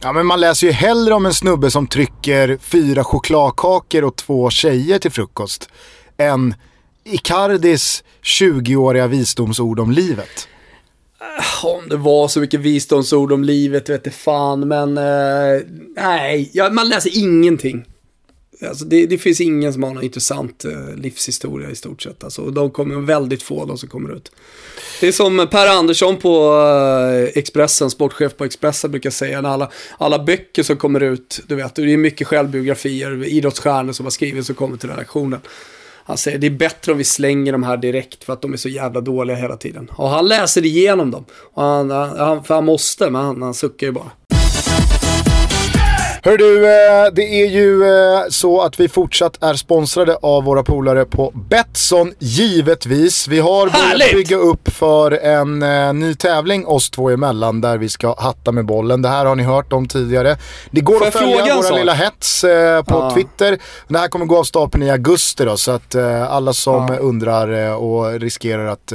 [0.00, 4.50] Ja men man läser ju hellre om en snubbe som trycker fyra chokladkakor och två
[4.50, 5.68] tjejer till frukost
[6.16, 6.54] än
[7.04, 10.48] Icardis 20-åriga visdomsord om livet.
[11.20, 15.62] Eh, om det var så mycket visdomsord om livet vet jag fan, men eh,
[15.96, 17.84] nej, ja, man läser ingenting.
[18.62, 22.24] Alltså det, det, finns ingen som har någon intressant eh, livshistoria i stort sett.
[22.24, 24.32] Alltså, de kommer väldigt få, de som kommer ut.
[25.00, 26.54] Det är som Per Andersson på
[27.14, 31.54] eh, Expressen, sportchef på Expressen brukar säga, när alla, alla böcker som kommer ut, du
[31.54, 35.40] vet, det är mycket självbiografier, idrottsstjärnor som har skrivit som kommer till redaktionen.
[36.06, 38.56] Han säger det är bättre om vi slänger de här direkt för att de är
[38.56, 39.90] så jävla dåliga hela tiden.
[39.96, 41.24] Och han läser igenom dem.
[41.54, 44.10] Och han, han, för han måste, men han, han suckar ju bara.
[46.26, 50.62] Hör du, eh, det är ju eh, så att vi fortsatt är sponsrade av våra
[50.62, 53.28] polare på Betsson, givetvis.
[53.28, 54.12] Vi har börjat Härligt!
[54.12, 58.66] bygga upp för en eh, ny tävling oss två emellan där vi ska hatta med
[58.66, 59.02] bollen.
[59.02, 60.36] Det här har ni hört om tidigare.
[60.70, 63.12] Det går Får att följa våra lilla hets på Ja.
[63.14, 63.58] Twitter.
[63.88, 65.94] Det här kommer gå av stapeln i augusti då, så att
[66.28, 68.92] alla som undrar eh, och riskerar att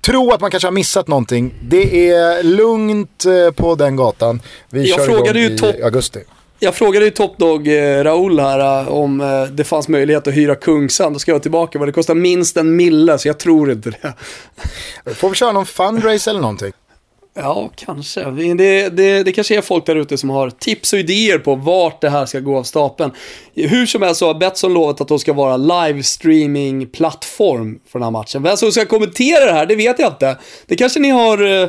[0.00, 1.54] tro att man kanske har missat någonting.
[1.62, 3.24] Det är lugnt
[3.56, 4.40] på den gatan.
[4.70, 6.20] Vi Jag kör frågade igång ju i augusti.
[6.64, 10.34] Jag frågade ju Top Dog eh, Raoul här eh, om eh, det fanns möjlighet att
[10.34, 11.12] hyra Kungsan.
[11.12, 11.78] Då ska jag tillbaka.
[11.78, 14.14] Vad det kostar minst en mille, så jag tror inte det.
[15.14, 16.72] Får vi köra någon fundraise eller någonting?
[17.34, 18.30] Ja, kanske.
[18.30, 22.00] Det, det, det kanske är folk där ute som har tips och idéer på vart
[22.00, 23.10] det här ska gå av stapeln.
[23.54, 28.10] Hur som helst så har Betsson lovat att de ska vara livestreaming-plattform för den här
[28.10, 28.42] matchen.
[28.42, 30.38] Vem som ska kommentera det här, det vet jag inte.
[30.66, 31.68] Det kanske ni har eh,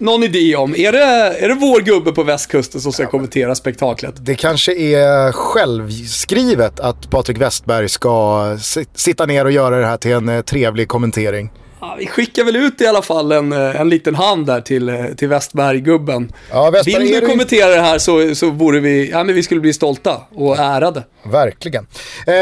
[0.00, 0.74] någon idé om.
[0.76, 1.04] Är det,
[1.44, 4.14] är det vår gubbe på västkusten som ska kommentera spektaklet?
[4.18, 9.96] Det kanske är självskrivet att Patrik Westberg ska si- sitta ner och göra det här
[9.96, 11.50] till en eh, trevlig kommentering.
[11.80, 14.88] Ja, vi skickar väl ut i alla fall en, eh, en liten hand där till,
[14.88, 16.32] eh, till Westberg-gubben.
[16.50, 19.60] Ja, Westberg Vill du kommentera det här så, så borde vi, ja men vi skulle
[19.60, 21.04] bli stolta och ärade.
[21.22, 21.86] Verkligen.
[22.26, 22.34] Eh,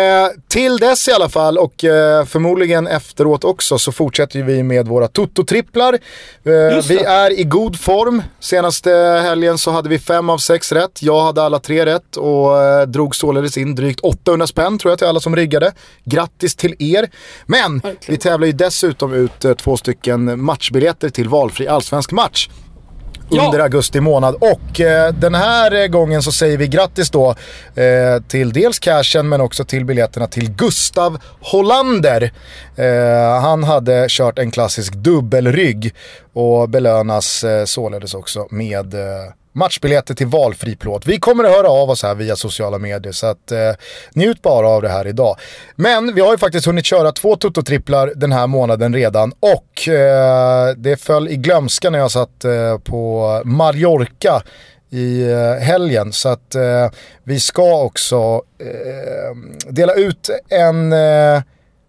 [0.48, 5.08] till dess i alla fall och eh, förmodligen efteråt också så fortsätter vi med våra
[5.08, 5.98] Toto-tripplar.
[6.44, 8.22] Eh, vi är i god form.
[8.40, 8.90] Senaste
[9.22, 11.02] helgen så hade vi fem av sex rätt.
[11.02, 14.98] Jag hade alla tre rätt och eh, drog således in drygt 800 spänn tror jag
[14.98, 15.72] till alla som riggade.
[16.04, 17.10] Grattis till er.
[17.46, 22.48] Men vi tävlar ju dessutom ut eh, två stycken matchbiljetter till valfri allsvensk match
[23.30, 23.44] Ja.
[23.44, 24.34] under augusti månad.
[24.34, 27.30] Och eh, den här gången så säger vi grattis då
[27.74, 32.32] eh, till dels cashen men också till biljetterna till Gustav Hollander.
[32.76, 35.94] Eh, han hade kört en klassisk dubbelrygg
[36.32, 39.00] och belönas eh, således också med eh,
[39.52, 41.06] matchbiljetter till valfri plåt.
[41.06, 43.72] Vi kommer att höra av oss här via sociala medier så att eh,
[44.14, 45.36] njut bara av det här idag.
[45.76, 50.74] Men vi har ju faktiskt hunnit köra två Toto-tripplar den här månaden redan och eh,
[50.76, 54.42] det föll i glömska när jag satt eh, på Mallorca
[54.90, 56.12] i eh, helgen.
[56.12, 56.90] Så att eh,
[57.24, 61.42] vi ska också eh, dela ut en eh,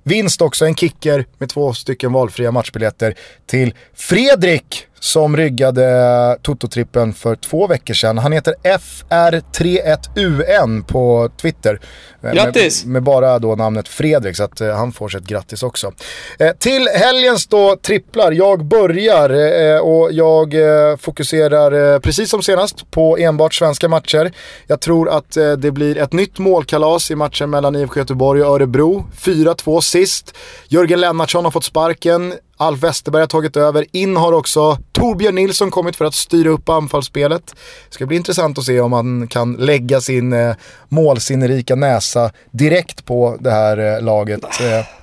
[0.04, 7.36] vinst också, en kicker med två stycken valfria matchbiljetter till Fredrik som ryggade Toto-trippen för
[7.36, 8.18] två veckor sedan.
[8.18, 11.80] Han heter FR31UN på Twitter.
[12.24, 12.86] Eh, Grattis!
[12.86, 15.94] Med, med bara då namnet Fredrik så att eh, han får sig ett grattis också.
[16.40, 22.44] Eh, till helgens då tripplar, jag börjar eh, och jag eh, fokuserar eh, precis som
[22.44, 24.32] senast på enbart svenska matcher.
[24.68, 29.06] Jag tror att det blir ett nytt målkalas i matchen mellan IFK Göteborg och Örebro.
[29.22, 30.38] 4-2 sist.
[30.68, 32.34] Jörgen Lennartsson har fått sparken.
[32.62, 33.86] Alf Westerberg har tagit över.
[33.92, 37.44] In har också Torbjörn Nilsson kommit för att styra upp anfallsspelet.
[37.90, 40.56] Det ska bli intressant att se om han kan lägga sin eh,
[40.90, 44.44] målsinnerika näsa direkt på det här eh, laget.
[44.44, 44.99] Eh,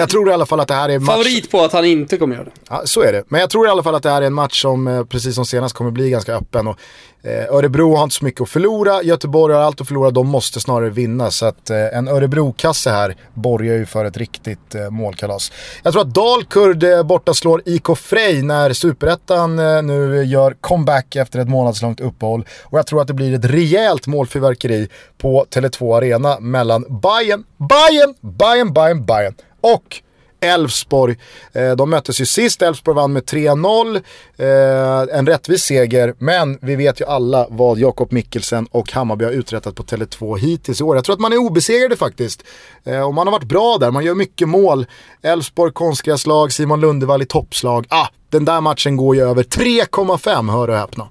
[0.00, 1.08] jag tror i alla fall att det här är match...
[1.08, 2.50] Favorit på att han inte kommer göra det.
[2.68, 3.24] Ja, så är det.
[3.28, 5.34] Men jag tror i alla fall att det här är en match som, eh, precis
[5.34, 6.66] som senast, kommer bli ganska öppen.
[6.66, 6.78] Och,
[7.22, 10.60] eh, Örebro har inte så mycket att förlora, Göteborg har allt att förlora, de måste
[10.60, 11.30] snarare vinna.
[11.30, 15.52] Så att eh, en Örebro-kasse här borgar ju för ett riktigt eh, målkalas.
[15.82, 21.16] Jag tror att Dalkurd eh, borta slår IK Frej när Superettan eh, nu gör comeback
[21.16, 22.46] efter ett månadslångt uppehåll.
[22.62, 24.88] Och jag tror att det blir ett rejält målfyrverkeri
[25.18, 29.34] på Tele2 Arena mellan Bayern, Bayern, Bayern, Bayern, Bayern
[29.64, 30.02] och
[30.44, 31.16] Elfsborg.
[31.52, 33.96] Eh, de möttes ju sist, Elfsborg vann med 3-0.
[34.36, 39.32] Eh, en rättvis seger, men vi vet ju alla vad Jakob Mikkelsen och Hammarby har
[39.32, 40.96] uträttat på Tele2 hittills i år.
[40.96, 42.44] Jag tror att man är obesegrade faktiskt.
[42.84, 44.86] Eh, och man har varit bra där, man gör mycket mål.
[45.22, 47.86] Elfsborg konstgräslag, Simon Lundevall i toppslag.
[47.88, 51.08] Ah, den där matchen går ju över 3,5, hör och häpna.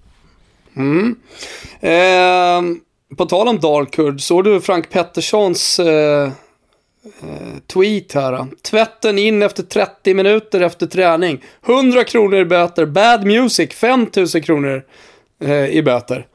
[1.82, 2.80] Ehm,
[3.18, 6.32] på tal om Dalkurd, såg du Frank Petterssons eh,
[7.68, 8.48] tweet här?
[8.62, 11.44] Tvätten in efter 30 minuter efter träning.
[11.66, 12.86] 100 kronor i böter.
[12.86, 14.84] Bad Music, 5000 kronor
[15.44, 16.28] eh, i böter.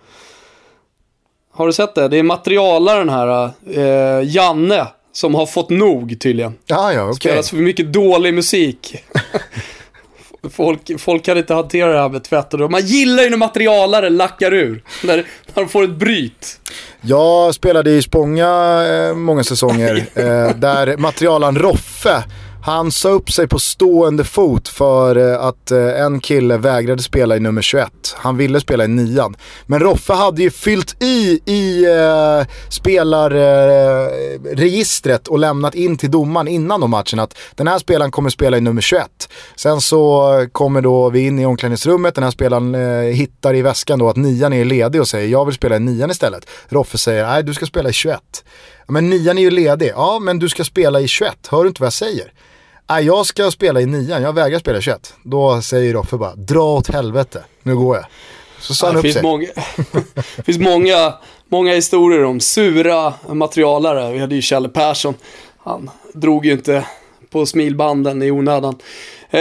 [1.52, 2.08] Har du sett det?
[2.08, 6.54] Det är materialaren här, eh, Janne, som har fått nog tydligen.
[6.66, 7.14] Ja, ja, okej.
[7.14, 8.96] Spelas för mycket dålig musik.
[10.50, 12.70] Folk, folk kan inte hantera det här med tvätt och.
[12.70, 14.82] Man gillar ju när materialare lackar ur.
[15.04, 15.24] När, när
[15.54, 16.60] de får ett bryt.
[17.00, 18.48] Jag spelade i Spånga
[18.86, 22.24] eh, många säsonger eh, där materialaren Roffe
[22.68, 27.36] han sa upp sig på stående fot för eh, att eh, en kille vägrade spela
[27.36, 27.90] i nummer 21.
[28.16, 29.36] Han ville spela i nian.
[29.66, 36.80] Men Roffe hade ju fyllt i i eh, spelarregistret och lämnat in till domaren innan
[36.80, 39.28] de matchen att den här spelaren kommer spela i nummer 21.
[39.56, 43.98] Sen så kommer då vi in i omklädningsrummet, den här spelaren eh, hittar i väskan
[43.98, 46.46] då att nian är ledig och säger jag vill spela i nian istället.
[46.68, 48.20] Roffe säger nej du ska spela i 21.
[48.88, 49.92] Men nian är ju ledig.
[49.96, 51.34] Ja, men du ska spela i 21.
[51.50, 52.32] Hör du inte vad jag säger?
[52.90, 54.22] Nej, jag ska spela i nian.
[54.22, 55.14] Jag vägrar spela i 21.
[55.22, 57.44] Då säger Roffe bara, dra åt helvete.
[57.62, 58.04] Nu går jag.
[58.60, 59.22] Så sa han upp finns sig.
[59.22, 59.46] Många,
[60.36, 61.14] det finns många,
[61.48, 64.12] många historier om sura materialare.
[64.12, 65.14] Vi hade ju Kjelle Persson.
[65.58, 66.84] Han drog ju inte
[67.30, 68.76] på smilbanden i onödan.
[69.30, 69.40] Eh,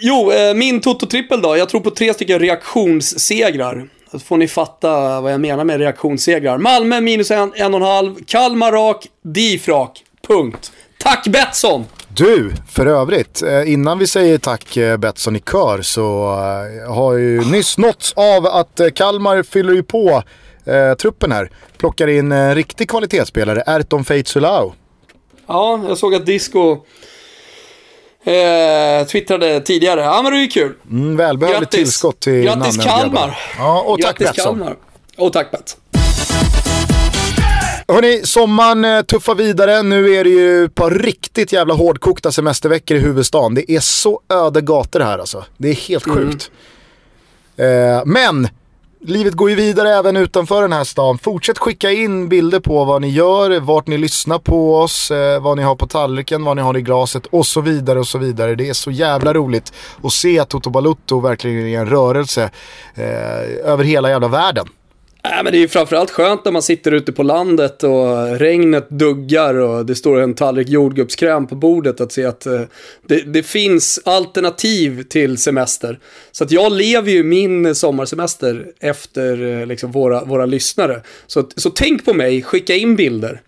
[0.00, 1.56] jo, eh, min Toto-trippel då.
[1.56, 3.88] Jag tror på tre stycken reaktionssegrar.
[4.10, 6.58] Så får ni fatta vad jag menar med reaktionssegrar.
[6.58, 8.14] Malmö minus en, en och en halv.
[8.26, 10.04] Kalmar rak, DIF rak.
[10.28, 10.72] Punkt.
[10.98, 11.84] Tack Betsson!
[12.16, 16.32] Du, för övrigt, eh, innan vi säger tack eh, Betsson i kör så
[16.84, 20.22] eh, har ju nyss nåtts av att Kalmar fyller ju på
[20.64, 21.50] eh, truppen här.
[21.78, 24.74] Plockar in en riktig kvalitetsspelare, Erton Feitsulao.
[25.46, 26.78] Ja, jag såg att Disco
[28.24, 30.00] eh, twittrade tidigare.
[30.00, 30.74] Ja, men det är ju kul.
[30.90, 33.38] Mm, välbehövligt tillskott till Grattis Kalmar!
[33.58, 34.58] Ja, och tack Grattis Betsson.
[34.58, 34.76] Kalmar.
[35.16, 35.80] Och tack Betsson.
[37.88, 39.82] Hörni, sommaren eh, tuffar vidare.
[39.82, 43.54] Nu är det ju ett par riktigt jävla hårdkokta semesterveckor i huvudstaden.
[43.54, 45.44] Det är så öde gator här alltså.
[45.56, 46.16] Det är helt Mm.
[46.18, 46.50] sjukt.
[47.56, 48.48] Eh, men
[49.00, 51.18] livet går ju vidare även utanför den här stan.
[51.18, 55.56] Fortsätt skicka in bilder på vad ni gör, vart ni lyssnar på oss, eh, vad
[55.56, 58.54] ni har på tallriken, vad ni har i glaset och så vidare och så vidare.
[58.54, 59.72] Det är så jävla roligt
[60.02, 62.50] att se att Toto Balutto verkligen är en rörelse
[62.94, 64.66] eh, över hela jävla världen.
[65.30, 68.90] Nej, men det är ju framförallt skönt när man sitter ute på landet och regnet
[68.90, 72.60] duggar och det står en tallrik jordgubbskräm på bordet att se att eh,
[73.06, 75.98] det, det finns alternativ till semester.
[76.32, 81.02] Så att jag lever ju min sommarsemester efter eh, liksom våra, våra lyssnare.
[81.26, 83.40] Så, så tänk på mig, skicka in bilder.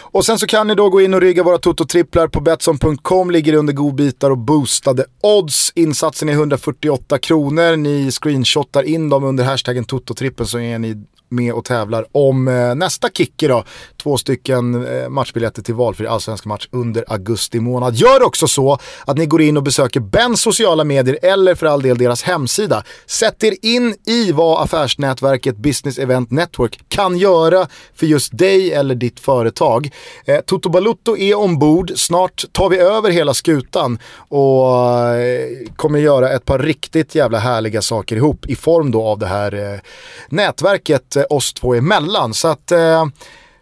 [0.00, 3.54] Och sen så kan ni då gå in och rygga våra Toto-tripplar på Betsson.com, ligger
[3.54, 5.72] under godbitar och boostade odds.
[5.74, 11.52] Insatsen är 148 kronor, ni screenshotar in dem under hashtaggen Toto-trippen så är ni med
[11.52, 13.64] och tävlar om eh, nästa kick då.
[14.04, 17.94] Två stycken eh, matchbiljetter till valfri allsvensk match under augusti månad.
[17.94, 21.82] Gör också så att ni går in och besöker Bens sociala medier eller för all
[21.82, 22.84] del deras hemsida.
[23.06, 28.94] Sätt er in i vad affärsnätverket Business Event Network kan göra för just dig eller
[28.94, 29.90] ditt företag.
[30.24, 34.78] Eh, Toto Balutto är ombord, snart tar vi över hela skutan och
[35.14, 39.26] eh, kommer göra ett par riktigt jävla härliga saker ihop i form då av det
[39.26, 39.80] här eh,
[40.28, 42.34] nätverket eh, oss två emellan.
[42.34, 43.04] Så att eh,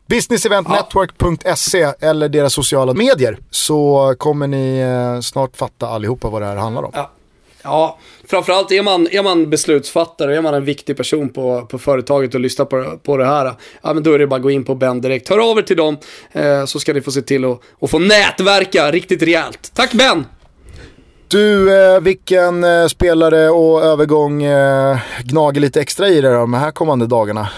[0.06, 6.56] businesseventnetwork.se eller deras sociala medier så kommer ni eh, snart fatta allihopa vad det här
[6.56, 6.90] handlar om.
[6.94, 7.10] Ja.
[7.64, 7.98] Ja,
[8.28, 12.40] framförallt är man, är man beslutsfattare, är man en viktig person på, på företaget och
[12.40, 14.74] lyssnar på, på det här, ja men då är det bara att gå in på
[14.74, 15.28] Ben direkt.
[15.28, 15.96] Hör av er till dem
[16.32, 19.72] eh, så ska ni få se till att, att få nätverka riktigt rejält.
[19.74, 20.24] Tack Ben!
[21.28, 26.70] Du, eh, vilken eh, spelare och övergång eh, gnager lite extra i dig de här
[26.70, 27.48] kommande dagarna?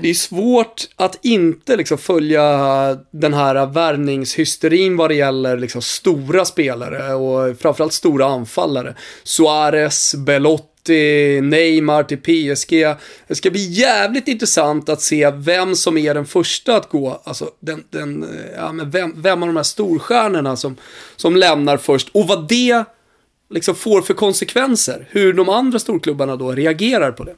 [0.00, 2.44] Det är svårt att inte liksom följa
[3.10, 8.94] den här värvningshysterin vad det gäller liksom stora spelare och framförallt stora anfallare.
[9.22, 12.96] Suarez, Belotti, Neymar till PSG.
[13.28, 17.22] Det ska bli jävligt intressant att se vem som är den första att gå.
[17.24, 20.76] Alltså den, den, eh, ja, men vem, vem av de här storstjärnorna som,
[21.16, 22.84] som lämnar först och vad det
[23.50, 25.08] liksom får för konsekvenser.
[25.10, 27.34] Hur de andra storklubbarna då reagerar på det.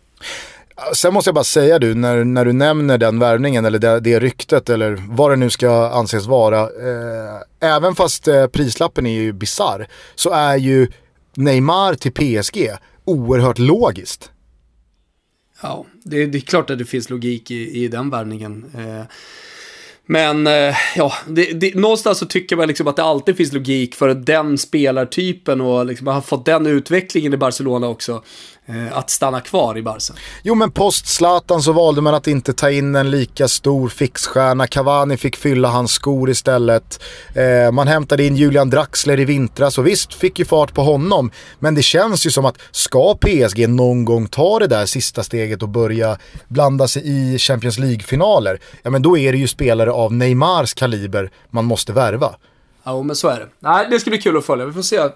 [0.94, 4.20] Sen måste jag bara säga du, när, när du nämner den värvningen eller det, det
[4.20, 6.60] ryktet eller vad det nu ska anses vara.
[6.60, 10.88] Eh, även fast eh, prislappen är ju bizarr så är ju
[11.34, 12.70] Neymar till PSG
[13.04, 14.30] oerhört logiskt.
[15.62, 18.64] Ja, det, det är klart att det finns logik i, i den värvningen.
[18.74, 19.06] Eh,
[20.06, 23.94] men eh, ja, det, det, någonstans så tycker man liksom att det alltid finns logik
[23.94, 28.22] för den spelartypen och liksom har fått den utvecklingen i Barcelona också.
[28.66, 30.14] Eh, att stanna kvar i Barca.
[30.42, 34.66] Jo men post Zlatan så valde man att inte ta in en lika stor fixstjärna.
[34.66, 37.02] Cavani fick fylla hans skor istället.
[37.34, 41.30] Eh, man hämtade in Julian Draxler i vintras och visst fick ju fart på honom.
[41.58, 45.62] Men det känns ju som att ska PSG någon gång ta det där sista steget
[45.62, 48.60] och börja blanda sig i Champions League-finaler.
[48.82, 52.34] Ja men då är det ju spelare av Neymars kaliber man måste värva.
[52.82, 53.48] Ja, men så är det.
[53.58, 54.66] Nej, det ska bli kul att följa.
[54.66, 55.08] Vi får se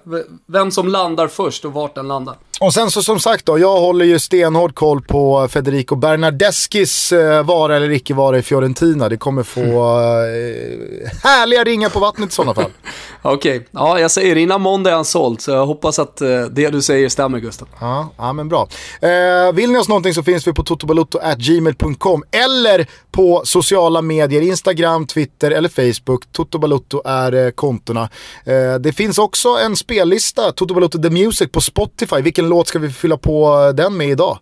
[0.47, 2.37] vem som landar först och vart den landar.
[2.61, 7.43] Och sen så som sagt då, jag håller ju stenhård koll på Federico Bernardeskis eh,
[7.43, 9.09] vara eller icke vara i Fiorentina.
[9.09, 12.71] Det kommer få eh, härliga ringar på vattnet i sådana fall.
[13.23, 13.69] Okej, okay.
[13.71, 16.83] ja jag säger innan måndag är han såld, så jag hoppas att eh, det du
[16.83, 17.69] säger stämmer Gustav.
[17.81, 18.69] Ja, ja men bra.
[19.01, 25.07] Eh, vill ni oss någonting så finns vi på totobalutto.gmail.com eller på sociala medier, Instagram,
[25.07, 26.33] Twitter eller Facebook.
[26.33, 28.09] Toto är eh, kontona.
[28.45, 32.17] Eh, det finns också en spellista, Toto The Music på Spotify.
[32.23, 34.39] Vilken låt ska vi fylla på den med idag?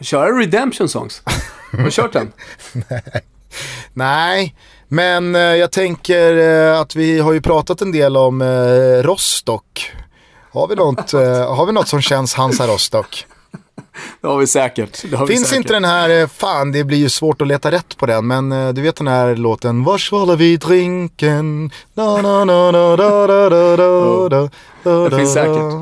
[0.00, 1.22] Köra Redemption Songs.
[1.72, 2.32] Har du kört den?
[2.72, 3.02] Nej.
[3.92, 4.54] Nej,
[4.88, 9.92] men eh, jag tänker eh, att vi har ju pratat en del om eh, Rostock.
[10.52, 11.12] Har vi något,
[11.56, 13.26] har vi något som känns Hansa Rostock?
[14.20, 15.12] Det har vi säkert.
[15.14, 15.56] Har Finns vi säkert.
[15.56, 18.82] inte den här, fan det blir ju svårt att leta rätt på den, men du
[18.82, 21.70] vet den här låten Var svarar vi drinken?
[21.94, 24.48] Na, na, na, na, da, da, da, da, da.
[25.08, 25.72] Det finns säkert.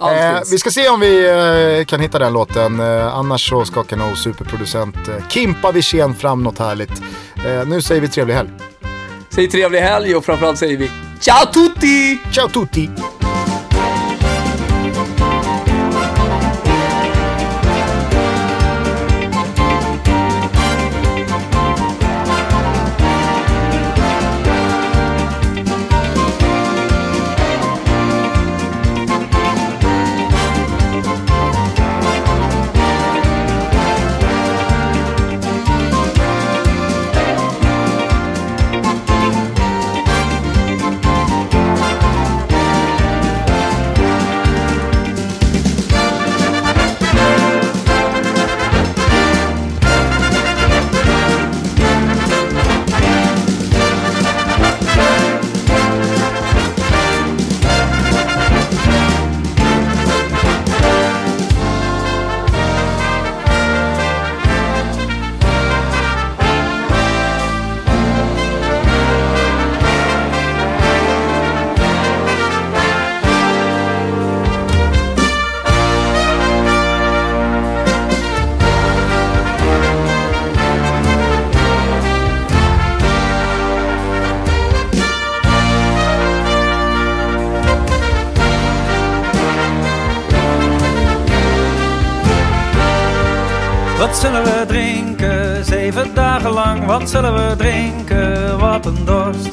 [0.00, 1.28] Eh, vi ska se om vi
[1.80, 2.80] eh, kan hitta den låten.
[2.80, 7.02] Eh, annars så skakar nog superproducent eh, Kimpa Wirsén fram något härligt.
[7.46, 8.50] Eh, nu säger vi trevlig helg.
[9.34, 10.90] Säg trevlig helg och framförallt säger vi
[11.20, 12.18] Ciao tutti!
[12.32, 12.90] Ciao tutti!
[97.02, 98.58] Wat zullen we drinken?
[98.58, 99.50] Wat een dorst.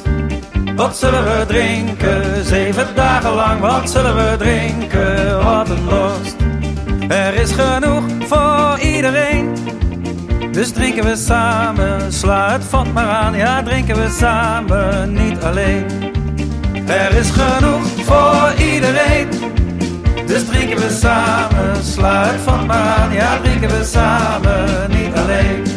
[0.76, 2.44] Wat zullen we drinken?
[2.44, 3.60] Zeven dagen lang.
[3.60, 5.44] Wat zullen we drinken?
[5.44, 6.36] Wat een dorst.
[7.08, 9.56] Er is genoeg voor iedereen.
[10.52, 12.12] Dus drinken we samen.
[12.12, 13.36] Sla het vat maar aan.
[13.36, 15.12] Ja, drinken we samen.
[15.12, 15.84] Niet alleen.
[16.86, 19.28] Er is genoeg voor iedereen.
[20.26, 21.84] Dus drinken we samen.
[21.84, 23.12] Sla het vat maar aan.
[23.12, 24.90] Ja, drinken we samen.
[24.90, 25.69] Niet alleen.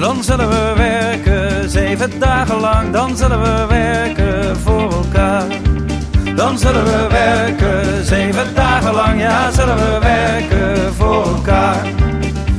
[0.00, 5.44] Dan zullen we werken, zeven dagen lang, dan zullen we werken voor elkaar.
[6.34, 11.86] Dan zullen we werken, zeven dagen lang, ja, zullen we werken voor elkaar.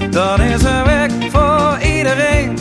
[0.09, 2.57] Dan is er werk voor iedereen,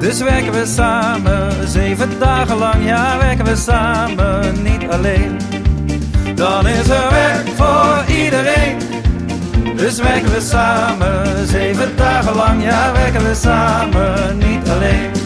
[0.00, 5.36] dus werken we samen, zeven dagen lang, ja, werken we samen, niet alleen.
[6.34, 8.89] Dan is er werk voor iedereen.
[9.90, 15.19] Dus werken we samen, zeven dagen lang, ja werken we samen, niet alleen.